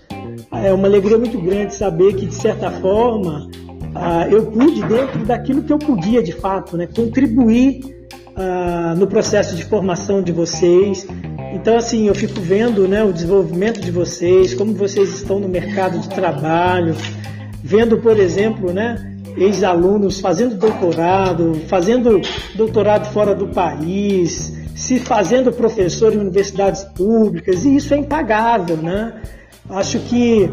É 0.52 0.72
uma 0.72 0.88
alegria 0.88 1.16
muito 1.16 1.40
grande 1.40 1.74
saber 1.74 2.14
que, 2.14 2.26
de 2.26 2.34
certa 2.34 2.70
forma, 2.70 3.48
ah, 4.00 4.28
eu 4.30 4.46
pude, 4.46 4.82
dentro 4.84 5.24
daquilo 5.24 5.62
que 5.62 5.72
eu 5.72 5.78
podia 5.78 6.22
de 6.22 6.32
fato, 6.32 6.76
né, 6.76 6.86
contribuir 6.86 7.80
ah, 8.36 8.94
no 8.96 9.06
processo 9.06 9.56
de 9.56 9.64
formação 9.64 10.22
de 10.22 10.30
vocês. 10.30 11.06
Então, 11.52 11.76
assim, 11.76 12.06
eu 12.06 12.14
fico 12.14 12.40
vendo 12.40 12.86
né, 12.86 13.02
o 13.02 13.12
desenvolvimento 13.12 13.80
de 13.80 13.90
vocês, 13.90 14.54
como 14.54 14.72
vocês 14.74 15.08
estão 15.14 15.40
no 15.40 15.48
mercado 15.48 15.98
de 15.98 16.08
trabalho, 16.08 16.94
vendo, 17.62 17.98
por 17.98 18.18
exemplo, 18.18 18.72
né, 18.72 19.16
ex-alunos 19.36 20.20
fazendo 20.20 20.54
doutorado, 20.56 21.60
fazendo 21.66 22.20
doutorado 22.54 23.12
fora 23.12 23.34
do 23.34 23.48
país, 23.48 24.52
se 24.74 25.00
fazendo 25.00 25.50
professor 25.52 26.14
em 26.14 26.18
universidades 26.18 26.84
públicas, 26.84 27.64
e 27.64 27.74
isso 27.74 27.92
é 27.92 27.98
impagável, 27.98 28.76
né? 28.76 29.14
Acho 29.68 29.98
que 29.98 30.48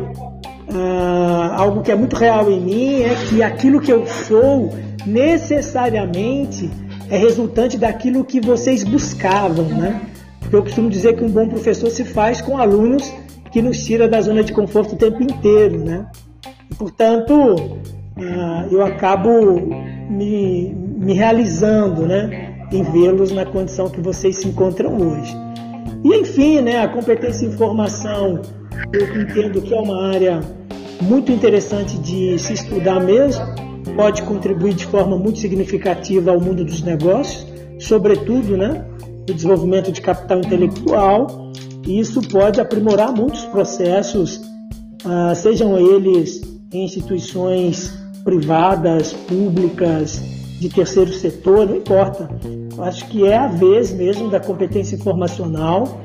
uh, 0.70 1.54
algo 1.54 1.82
que 1.82 1.92
é 1.92 1.96
muito 1.96 2.16
real 2.16 2.52
em 2.52 2.60
mim 2.60 3.02
é 3.02 3.16
que 3.28 3.44
aquilo 3.44 3.80
que 3.80 3.92
eu 3.92 4.06
sou 4.06 4.74
necessariamente 5.06 6.70
é 7.10 7.18
resultante 7.18 7.78
daquilo 7.78 8.24
que 8.24 8.42
vocês 8.42 8.84
buscavam, 8.84 9.66
né? 9.66 10.02
Porque 10.40 10.56
eu 10.56 10.64
costumo 10.64 10.90
dizer 10.90 11.16
que 11.16 11.24
um 11.24 11.30
bom 11.30 11.48
professor 11.48 11.90
se 11.90 12.04
faz 12.04 12.42
com 12.42 12.58
alunos 12.58 13.12
que 13.52 13.62
nos 13.62 13.84
tira 13.84 14.08
da 14.08 14.20
zona 14.22 14.44
de 14.44 14.54
conforto 14.54 14.94
o 14.94 14.98
tempo 14.98 15.22
inteiro, 15.22 15.80
né? 15.80 16.08
portanto, 16.78 17.56
uh, 18.18 18.68
eu 18.72 18.84
acabo 18.86 19.30
me, 20.10 20.74
me 20.74 21.14
realizando, 21.14 22.06
né? 22.06 22.68
Em 22.72 22.84
vê-los 22.84 23.32
na 23.32 23.46
condição 23.46 23.90
que 23.90 24.02
vocês 24.02 24.38
se 24.38 24.48
encontram 24.48 24.98
hoje. 24.98 25.34
E 26.04 26.16
enfim, 26.16 26.62
né? 26.62 26.82
A 26.84 26.88
competência 26.88 27.46
em 27.46 27.50
informação, 27.50 28.42
eu 28.94 29.22
entendo 29.22 29.62
que 29.62 29.74
é 29.74 29.80
uma 29.80 30.08
área 30.08 30.42
muito 31.02 31.32
interessante 31.32 31.98
de 31.98 32.38
se 32.40 32.54
estudar 32.54 33.00
mesmo, 33.00 33.44
pode 33.96 34.22
contribuir 34.24 34.74
de 34.74 34.86
forma 34.86 35.18
muito 35.18 35.40
significativa 35.40 36.32
ao 36.32 36.40
mundo 36.40 36.64
dos 36.64 36.82
negócios, 36.82 37.46
sobretudo, 37.80 38.58
né? 38.58 38.86
O 39.30 39.34
desenvolvimento 39.34 39.92
de 39.92 40.02
capital 40.02 40.40
intelectual, 40.40 41.52
e 41.86 42.00
isso 42.00 42.22
pode 42.30 42.60
aprimorar 42.60 43.12
muitos 43.12 43.44
processos, 43.46 44.38
uh, 45.04 45.36
sejam 45.36 45.78
eles 45.78 46.42
em 46.72 46.86
instituições 46.86 47.92
privadas, 48.24 49.14
públicas, 49.14 50.22
de 50.60 50.70
terceiro 50.70 51.12
setor, 51.14 51.68
não 51.68 51.76
importa. 51.76 52.30
Acho 52.80 53.08
que 53.08 53.26
é 53.26 53.38
a 53.38 53.48
vez 53.48 53.94
mesmo 53.94 54.30
da 54.30 54.40
competência 54.40 54.96
informacional 54.96 56.02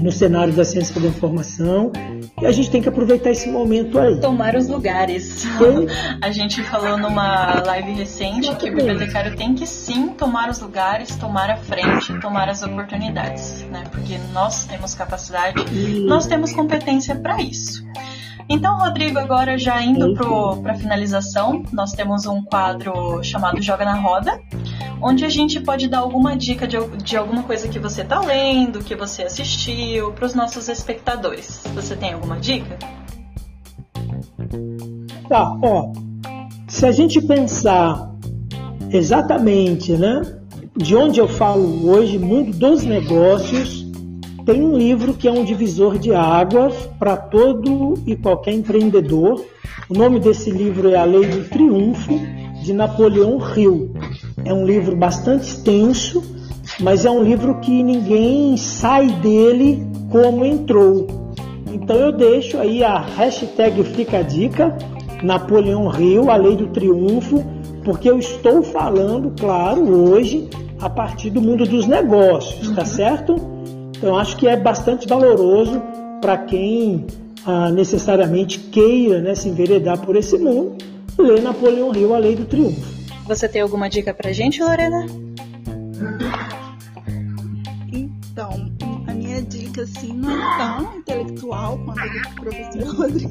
no 0.00 0.12
cenário 0.12 0.52
da 0.52 0.64
ciência 0.64 1.00
da 1.00 1.08
informação 1.08 1.92
e 2.40 2.46
a 2.46 2.52
gente 2.52 2.70
tem 2.70 2.80
que 2.80 2.88
aproveitar 2.88 3.30
esse 3.30 3.48
momento 3.48 3.98
aí. 3.98 4.20
Tomar 4.20 4.54
os 4.54 4.68
lugares. 4.68 5.44
a 6.22 6.30
gente 6.30 6.62
falou 6.64 6.96
numa 6.96 7.62
live 7.62 7.92
recente 7.92 8.54
que 8.56 8.70
o 8.70 8.74
bibliotecário 8.74 9.36
tem 9.36 9.54
que 9.54 9.66
sim 9.66 10.08
tomar 10.08 10.48
os 10.48 10.60
lugares, 10.60 11.14
tomar 11.16 11.50
a 11.50 11.56
frente, 11.56 12.18
tomar 12.20 12.48
as 12.48 12.62
oportunidades, 12.62 13.66
né? 13.70 13.84
Porque 13.90 14.18
nós 14.32 14.66
temos 14.66 14.94
capacidade, 14.94 15.64
e... 15.72 16.04
nós 16.06 16.26
temos 16.26 16.52
competência 16.52 17.16
para 17.16 17.40
isso. 17.42 17.84
Então, 18.48 18.78
Rodrigo, 18.78 19.18
agora 19.18 19.58
já 19.58 19.82
indo 19.82 20.14
para 20.62 20.72
a 20.72 20.74
finalização, 20.74 21.62
nós 21.70 21.92
temos 21.92 22.26
um 22.26 22.42
quadro 22.42 23.22
chamado 23.22 23.60
Joga 23.60 23.84
na 23.84 23.94
Roda, 23.94 24.40
onde 25.02 25.24
a 25.24 25.28
gente 25.28 25.60
pode 25.60 25.86
dar 25.86 25.98
alguma 25.98 26.34
dica 26.34 26.66
de, 26.66 26.78
de 27.02 27.16
alguma 27.16 27.42
coisa 27.42 27.68
que 27.68 27.78
você 27.78 28.02
está 28.02 28.20
lendo, 28.20 28.78
que 28.80 28.96
você 28.96 29.24
assistiu, 29.24 30.12
para 30.12 30.24
os 30.24 30.34
nossos 30.34 30.68
espectadores. 30.68 31.62
Você 31.74 31.94
tem 31.94 32.14
alguma 32.14 32.38
dica? 32.38 32.78
Tá, 35.28 35.56
ó. 35.62 35.92
Se 36.66 36.86
a 36.86 36.92
gente 36.92 37.20
pensar 37.20 38.10
exatamente, 38.90 39.92
né, 39.92 40.22
de 40.74 40.96
onde 40.96 41.20
eu 41.20 41.28
falo 41.28 41.90
hoje, 41.90 42.18
mundo 42.18 42.56
dos 42.56 42.82
negócios, 42.82 43.87
tem 44.48 44.62
um 44.62 44.78
livro 44.78 45.12
que 45.12 45.28
é 45.28 45.30
um 45.30 45.44
divisor 45.44 45.98
de 45.98 46.14
águas 46.14 46.72
para 46.98 47.18
todo 47.18 48.02
e 48.06 48.16
qualquer 48.16 48.54
empreendedor. 48.54 49.44
O 49.90 49.92
nome 49.92 50.18
desse 50.18 50.50
livro 50.50 50.88
é 50.88 50.96
A 50.96 51.04
Lei 51.04 51.26
do 51.26 51.46
Triunfo, 51.50 52.18
de 52.62 52.72
Napoleão 52.72 53.38
Hill. 53.54 53.92
É 54.46 54.54
um 54.54 54.64
livro 54.64 54.96
bastante 54.96 55.48
extenso, 55.48 56.24
mas 56.80 57.04
é 57.04 57.10
um 57.10 57.22
livro 57.22 57.60
que 57.60 57.82
ninguém 57.82 58.56
sai 58.56 59.08
dele 59.20 59.86
como 60.10 60.46
entrou. 60.46 61.06
Então 61.70 61.96
eu 61.96 62.12
deixo 62.12 62.56
aí 62.56 62.82
a 62.82 62.98
hashtag 63.00 63.84
Fica 63.84 64.20
a 64.20 64.22
Dica, 64.22 64.74
Napoleão 65.22 65.92
Hill, 65.94 66.30
A 66.30 66.36
Lei 66.36 66.56
do 66.56 66.68
Triunfo, 66.68 67.44
porque 67.84 68.08
eu 68.08 68.18
estou 68.18 68.62
falando, 68.62 69.30
claro, 69.38 69.86
hoje 70.10 70.48
a 70.80 70.88
partir 70.88 71.28
do 71.28 71.42
mundo 71.42 71.66
dos 71.66 71.86
negócios, 71.86 72.70
tá 72.70 72.86
certo? 72.86 73.57
Então, 73.98 74.16
acho 74.16 74.36
que 74.36 74.46
é 74.46 74.56
bastante 74.56 75.08
valoroso 75.08 75.82
para 76.20 76.38
quem 76.38 77.04
ah, 77.44 77.68
necessariamente 77.70 78.60
queira 78.60 79.20
né, 79.20 79.34
se 79.34 79.48
enveredar 79.48 79.98
por 79.98 80.14
esse 80.14 80.38
mundo, 80.38 80.78
ler 81.18 81.42
Napoleão 81.42 81.92
Hill, 81.92 82.14
A 82.14 82.18
Lei 82.18 82.36
do 82.36 82.44
Triunfo. 82.44 82.80
Você 83.26 83.48
tem 83.48 83.60
alguma 83.60 83.90
dica 83.90 84.14
para 84.14 84.32
gente, 84.32 84.62
Lorena? 84.62 85.04
Então, 87.92 88.70
a 89.08 89.12
minha 89.12 89.42
dica, 89.42 89.82
assim, 89.82 90.12
não 90.12 90.30
é 90.30 90.58
tão 90.58 90.96
intelectual 90.98 91.78
quanto 91.78 92.00
a 92.00 92.06
do 92.06 92.34
professor 92.36 92.96
Rodrigo. 92.96 93.30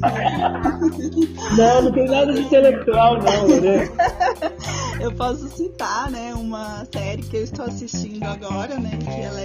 Não, 1.56 1.82
não 1.82 1.92
tem 1.92 2.08
nada 2.08 2.32
de 2.32 2.40
intelectual, 2.40 3.18
não, 3.22 3.46
Lorena. 3.46 3.90
Eu 5.00 5.14
posso 5.14 5.48
citar, 5.48 6.10
né, 6.10 6.34
uma 6.34 6.84
série 6.92 7.22
que 7.22 7.36
eu 7.36 7.44
estou 7.44 7.64
assistindo 7.64 8.24
agora, 8.24 8.80
né, 8.80 8.90
que 9.00 9.20
ela 9.20 9.37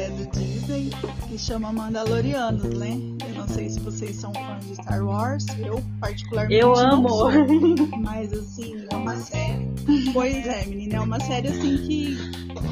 que 1.34 1.40
chama 1.40 1.74
Mandalorianos, 1.74 2.78
né? 2.78 2.92
Eu 3.28 3.34
não 3.34 3.48
sei 3.48 3.68
se 3.68 3.80
vocês 3.80 4.16
são 4.18 4.32
fãs 4.32 4.68
de 4.68 4.76
Star 4.76 5.04
Wars, 5.04 5.44
eu 5.58 5.84
particularmente 6.00 6.62
Eu 6.62 6.76
amo. 6.76 7.10
Sou, 7.10 7.32
mas 7.98 8.32
assim, 8.32 8.86
é 8.92 8.96
uma 8.96 9.16
série. 9.16 9.68
Pois 10.14 10.46
é, 10.46 10.64
menina, 10.68 10.98
é 10.98 11.00
uma 11.00 11.20
série 11.20 11.48
assim 11.48 11.78
que 11.78 12.18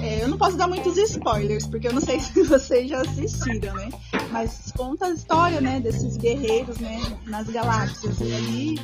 é, 0.03 0.23
eu 0.23 0.27
não 0.27 0.37
posso 0.37 0.57
dar 0.57 0.67
muitos 0.67 0.95
spoilers, 0.95 1.65
porque 1.65 1.87
eu 1.87 1.93
não 1.93 2.01
sei 2.01 2.19
se 2.21 2.43
vocês 2.43 2.87
já 2.87 3.01
assistiram, 3.01 3.73
né? 3.73 3.89
Mas 4.31 4.70
conta 4.71 5.05
a 5.05 5.09
história, 5.11 5.61
né, 5.61 5.79
desses 5.79 6.17
guerreiros, 6.17 6.77
né, 6.79 6.99
nas 7.25 7.47
galáxias. 7.47 8.19
E 8.19 8.33
aí, 8.33 8.75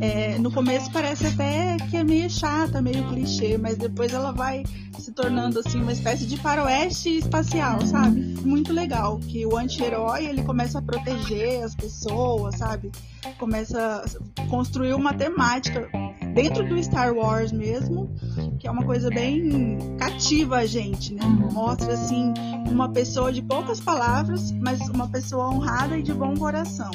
é, 0.00 0.38
no 0.38 0.50
começo 0.50 0.90
parece 0.92 1.26
até 1.26 1.76
que 1.90 1.96
é 1.96 2.04
meio 2.04 2.28
chata, 2.30 2.80
meio 2.82 3.06
clichê, 3.08 3.56
mas 3.56 3.76
depois 3.76 4.12
ela 4.12 4.32
vai 4.32 4.64
se 4.98 5.12
tornando 5.12 5.60
assim 5.60 5.80
uma 5.80 5.92
espécie 5.92 6.26
de 6.26 6.36
faroeste 6.36 7.18
espacial, 7.18 7.80
sabe? 7.86 8.20
Muito 8.44 8.72
legal, 8.72 9.18
que 9.18 9.46
o 9.46 9.56
anti-herói 9.56 10.26
ele 10.26 10.42
começa 10.42 10.78
a 10.78 10.82
proteger 10.82 11.62
as 11.62 11.74
pessoas, 11.74 12.56
sabe? 12.58 12.90
Começa 13.38 14.04
a 14.38 14.42
construir 14.46 14.94
uma 14.94 15.12
temática 15.12 15.88
dentro 16.34 16.68
do 16.68 16.82
Star 16.82 17.14
Wars 17.14 17.52
mesmo, 17.52 18.10
que 18.58 18.66
é 18.66 18.70
uma 18.70 18.84
coisa 18.84 19.08
bem 19.08 19.78
cativa 19.98 20.56
a 20.58 20.66
gente, 20.66 21.14
né? 21.14 21.22
Mostra 21.52 21.94
assim 21.94 22.32
uma 22.70 22.90
pessoa 22.90 23.32
de 23.32 23.42
poucas 23.42 23.80
palavras, 23.80 24.52
mas 24.52 24.80
uma 24.88 25.08
pessoa 25.08 25.45
honrada 25.46 25.96
e 25.96 26.02
de 26.02 26.12
bom 26.12 26.34
coração. 26.34 26.90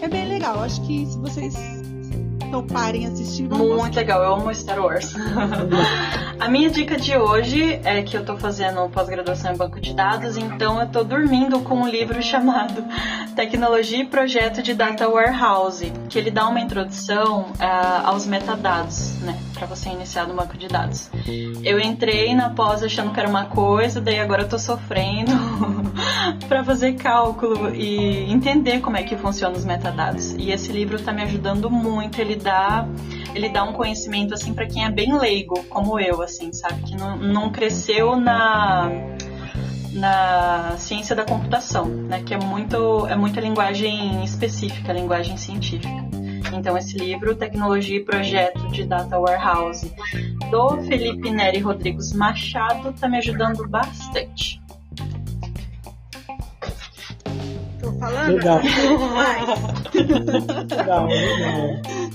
É 0.00 0.08
bem 0.08 0.28
legal, 0.28 0.62
acho 0.62 0.80
que 0.86 1.06
se 1.06 1.18
vocês 1.18 1.79
toparem 2.50 3.06
assistir. 3.06 3.42
Muito 3.42 3.76
gostar. 3.76 4.00
legal, 4.00 4.22
eu 4.22 4.34
amo 4.34 4.54
Star 4.54 4.80
Wars. 4.80 5.14
a 6.38 6.48
minha 6.48 6.70
dica 6.70 6.96
de 6.96 7.16
hoje 7.16 7.80
é 7.84 8.02
que 8.02 8.16
eu 8.16 8.24
tô 8.24 8.36
fazendo 8.36 8.88
pós-graduação 8.90 9.52
em 9.52 9.56
banco 9.56 9.80
de 9.80 9.94
dados, 9.94 10.36
então 10.36 10.80
eu 10.80 10.88
tô 10.88 11.04
dormindo 11.04 11.60
com 11.60 11.76
um 11.76 11.88
livro 11.88 12.20
chamado 12.22 12.84
Tecnologia 13.34 14.02
e 14.02 14.06
Projeto 14.06 14.62
de 14.62 14.74
Data 14.74 15.08
Warehouse, 15.08 15.92
que 16.08 16.18
ele 16.18 16.30
dá 16.30 16.48
uma 16.48 16.60
introdução 16.60 17.42
uh, 17.42 18.06
aos 18.06 18.26
metadados, 18.26 19.18
né, 19.20 19.38
para 19.54 19.66
você 19.66 19.90
iniciar 19.90 20.26
no 20.26 20.34
banco 20.34 20.56
de 20.56 20.68
dados. 20.68 21.10
Eu 21.62 21.78
entrei 21.78 22.34
na 22.34 22.50
pós 22.50 22.82
achando 22.82 23.12
que 23.12 23.20
era 23.20 23.28
uma 23.28 23.44
coisa, 23.46 24.00
daí 24.00 24.18
agora 24.18 24.42
eu 24.42 24.48
tô 24.48 24.58
sofrendo 24.58 25.32
para 26.48 26.64
fazer 26.64 26.94
cálculo 26.94 27.74
e 27.74 28.30
entender 28.30 28.80
como 28.80 28.96
é 28.96 29.02
que 29.02 29.16
funcionam 29.16 29.56
os 29.56 29.64
metadados. 29.64 30.32
E 30.32 30.50
esse 30.50 30.72
livro 30.72 31.00
tá 31.00 31.12
me 31.12 31.22
ajudando 31.22 31.70
muito, 31.70 32.20
ele 32.20 32.36
dá 32.40 32.86
ele 33.34 33.48
dá 33.48 33.62
um 33.62 33.72
conhecimento 33.72 34.34
assim 34.34 34.52
para 34.52 34.66
quem 34.66 34.84
é 34.84 34.90
bem 34.90 35.16
leigo, 35.16 35.62
como 35.64 35.98
eu, 36.00 36.20
assim, 36.22 36.52
sabe, 36.52 36.82
que 36.82 36.96
não, 36.96 37.16
não 37.16 37.50
cresceu 37.50 38.16
na 38.16 38.90
na 39.92 40.76
ciência 40.78 41.16
da 41.16 41.24
computação, 41.24 41.86
né, 41.86 42.22
que 42.22 42.32
é 42.32 42.38
muito 42.38 43.06
é 43.08 43.16
muita 43.16 43.40
linguagem 43.40 44.24
específica, 44.24 44.92
linguagem 44.92 45.36
científica. 45.36 46.10
Então, 46.52 46.76
esse 46.76 46.96
livro, 46.96 47.34
Tecnologia 47.34 47.96
e 47.96 48.04
Projeto 48.04 48.68
de 48.68 48.84
Data 48.84 49.18
Warehouse, 49.18 49.92
do 50.50 50.82
Felipe 50.82 51.30
Neri 51.30 51.60
Rodrigues 51.60 52.12
Machado, 52.12 52.90
está 52.90 53.08
me 53.08 53.18
ajudando 53.18 53.66
bastante. 53.68 54.60
Tô 57.80 57.92
falando? 57.92 58.34
Legal. 58.34 58.60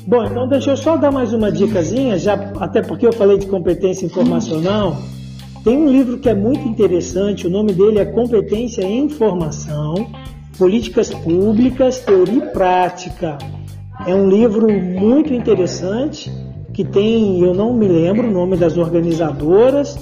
Bom, 0.07 0.23
então 0.25 0.47
deixa 0.47 0.71
eu 0.71 0.77
só 0.77 0.97
dar 0.97 1.11
mais 1.11 1.33
uma 1.33 1.51
dicasinha, 1.51 2.17
já, 2.17 2.33
até 2.59 2.81
porque 2.81 3.05
eu 3.05 3.13
falei 3.13 3.37
de 3.37 3.47
competência 3.47 4.05
informacional. 4.05 4.97
Tem 5.63 5.77
um 5.77 5.89
livro 5.89 6.19
que 6.19 6.29
é 6.29 6.35
muito 6.35 6.67
interessante, 6.67 7.47
o 7.47 7.49
nome 7.49 7.73
dele 7.73 7.99
é 7.99 8.05
Competência 8.05 8.83
em 8.83 9.05
Informação, 9.05 10.07
Políticas 10.57 11.09
Públicas, 11.09 11.99
Teoria 11.99 12.37
e 12.37 12.41
Prática. 12.51 13.37
É 14.05 14.13
um 14.13 14.29
livro 14.29 14.71
muito 14.71 15.33
interessante 15.33 16.31
que 16.71 16.83
tem, 16.83 17.41
eu 17.41 17.53
não 17.53 17.73
me 17.73 17.87
lembro 17.87 18.27
o 18.27 18.31
nome 18.31 18.57
das 18.57 18.77
organizadoras, 18.77 19.97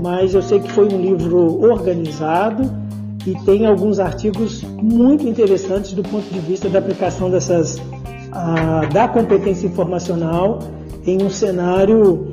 mas 0.00 0.34
eu 0.34 0.42
sei 0.42 0.60
que 0.60 0.70
foi 0.70 0.84
um 0.92 1.00
livro 1.00 1.62
organizado 1.62 2.85
e 3.26 3.34
tem 3.44 3.66
alguns 3.66 3.98
artigos 3.98 4.62
muito 4.62 5.26
interessantes 5.26 5.92
do 5.92 6.02
ponto 6.02 6.32
de 6.32 6.38
vista 6.38 6.68
da 6.68 6.78
aplicação 6.78 7.28
dessas 7.30 7.80
da 8.92 9.08
competência 9.08 9.66
informacional 9.66 10.60
em 11.04 11.22
um 11.22 11.30
cenário 11.30 12.30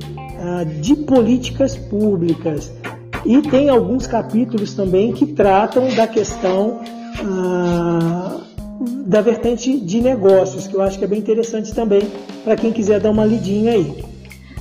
de 0.81 0.95
políticas 0.95 1.75
públicas. 1.75 2.71
E 3.25 3.41
tem 3.41 3.69
alguns 3.69 4.05
capítulos 4.05 4.73
também 4.73 5.13
que 5.13 5.25
tratam 5.25 5.87
da 5.95 6.05
questão 6.05 6.81
da 9.05 9.21
vertente 9.21 9.79
de 9.79 10.01
negócios, 10.01 10.67
que 10.67 10.75
eu 10.75 10.81
acho 10.81 10.99
que 10.99 11.05
é 11.05 11.07
bem 11.07 11.19
interessante 11.19 11.73
também 11.73 12.01
para 12.43 12.55
quem 12.55 12.71
quiser 12.71 12.99
dar 12.99 13.11
uma 13.11 13.25
lidinha 13.25 13.71
aí. 13.71 14.12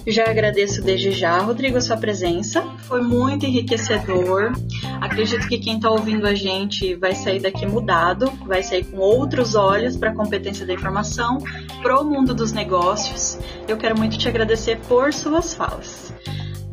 Já 0.06 0.28
agradeço 0.28 0.82
desde 0.82 1.12
já, 1.12 1.38
Rodrigo, 1.38 1.78
a 1.78 1.80
sua 1.80 1.96
presença. 1.96 2.60
Foi 2.80 3.00
muito 3.00 3.46
enriquecedor. 3.46 4.52
Acredito 5.00 5.46
que 5.46 5.58
quem 5.58 5.76
está 5.76 5.90
ouvindo 5.90 6.26
a 6.26 6.34
gente 6.34 6.94
vai 6.96 7.14
sair 7.14 7.40
daqui 7.40 7.64
mudado, 7.66 8.26
vai 8.44 8.64
sair 8.64 8.84
com 8.84 8.96
outros 8.96 9.54
olhos 9.54 9.96
para 9.96 10.10
a 10.10 10.14
competência 10.14 10.66
da 10.66 10.74
informação, 10.74 11.38
para 11.80 12.00
o 12.00 12.04
mundo 12.04 12.34
dos 12.34 12.52
negócios. 12.52 13.38
Eu 13.68 13.76
quero 13.76 13.96
muito 13.96 14.18
te 14.18 14.28
agradecer 14.28 14.78
por 14.88 15.12
suas 15.12 15.54
falas. 15.54 16.12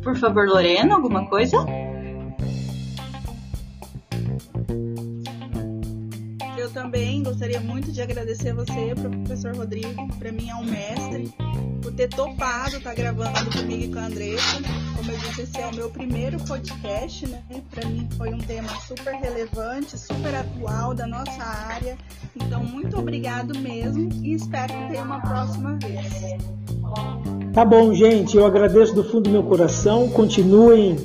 Por 0.02 0.16
favor, 0.16 0.48
Lorena, 0.48 0.96
alguma 0.96 1.28
coisa? 1.28 1.56
Eu 6.58 6.70
também 6.72 7.22
gostaria 7.22 7.60
muito 7.60 7.92
de 7.92 8.02
agradecer 8.02 8.50
a 8.50 8.54
você, 8.54 8.92
professor 8.94 9.54
Rodrigo. 9.54 10.08
Para 10.18 10.32
mim 10.32 10.48
é 10.48 10.54
um 10.54 10.64
mestre 10.64 11.32
ter 12.00 12.08
topado 12.08 12.76
estar 12.78 12.90
tá 12.90 12.94
gravando 12.94 13.50
comigo 13.50 13.84
e 13.84 13.88
com 13.88 13.98
a 13.98 14.06
Andressa. 14.06 14.62
Como 14.96 15.12
eu 15.12 15.18
disse, 15.18 15.42
esse 15.42 15.60
é 15.60 15.66
o 15.66 15.74
meu 15.74 15.90
primeiro 15.90 16.38
podcast, 16.44 17.26
né? 17.26 17.42
Para 17.70 17.86
mim 17.86 18.08
foi 18.16 18.32
um 18.32 18.38
tema 18.38 18.70
super 18.88 19.12
relevante, 19.16 19.98
super 19.98 20.34
atual 20.34 20.94
da 20.94 21.06
nossa 21.06 21.42
área. 21.42 21.98
Então, 22.34 22.64
muito 22.64 22.98
obrigado 22.98 23.58
mesmo 23.58 24.08
e 24.22 24.32
espero 24.32 24.72
tenha 24.88 25.02
uma 25.02 25.20
próxima 25.20 25.78
vez. 25.82 26.42
Tá 27.52 27.66
bom, 27.66 27.92
gente. 27.92 28.34
Eu 28.34 28.46
agradeço 28.46 28.94
do 28.94 29.04
fundo 29.04 29.24
do 29.24 29.30
meu 29.30 29.42
coração. 29.42 30.08
Continuem 30.08 30.96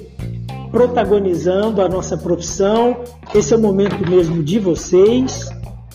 protagonizando 0.71 1.81
a 1.81 1.89
nossa 1.89 2.17
profissão. 2.17 3.03
Esse 3.33 3.53
é 3.53 3.57
o 3.57 3.59
momento 3.59 4.09
mesmo 4.09 4.41
de 4.41 4.59
vocês. 4.59 5.49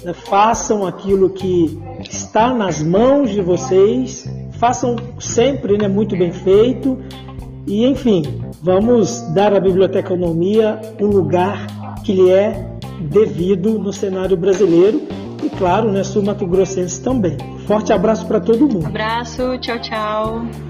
Né? 0.05 0.13
Façam 0.13 0.87
aquilo 0.87 1.31
que 1.31 1.81
está 2.03 2.53
nas 2.53 2.83
mãos 2.83 3.31
de 3.31 3.41
vocês 3.41 4.29
façam 4.61 4.95
sempre 5.19 5.79
né, 5.79 5.89
muito 5.89 6.17
bem 6.17 6.31
feito. 6.31 6.99
E 7.67 7.87
enfim, 7.87 8.23
vamos 8.63 9.23
dar 9.35 9.55
à 9.55 9.59
biblioteconomia 9.59 10.79
um 11.01 11.07
lugar 11.07 11.67
que 12.05 12.13
lhe 12.13 12.31
é 12.31 12.69
devido 13.01 13.79
no 13.79 13.93
cenário 13.93 14.37
brasileiro 14.37 15.03
e, 15.43 15.49
claro, 15.49 15.91
né, 15.91 16.05
sul-mato-grossense 16.05 17.03
também. 17.03 17.37
Forte 17.67 17.93
abraço 17.93 18.27
para 18.27 18.41
todo 18.41 18.69
mundo. 18.69 18.87
Abraço, 18.87 19.59
tchau, 19.59 19.81
tchau. 19.81 20.43
Tchau. 20.43 20.70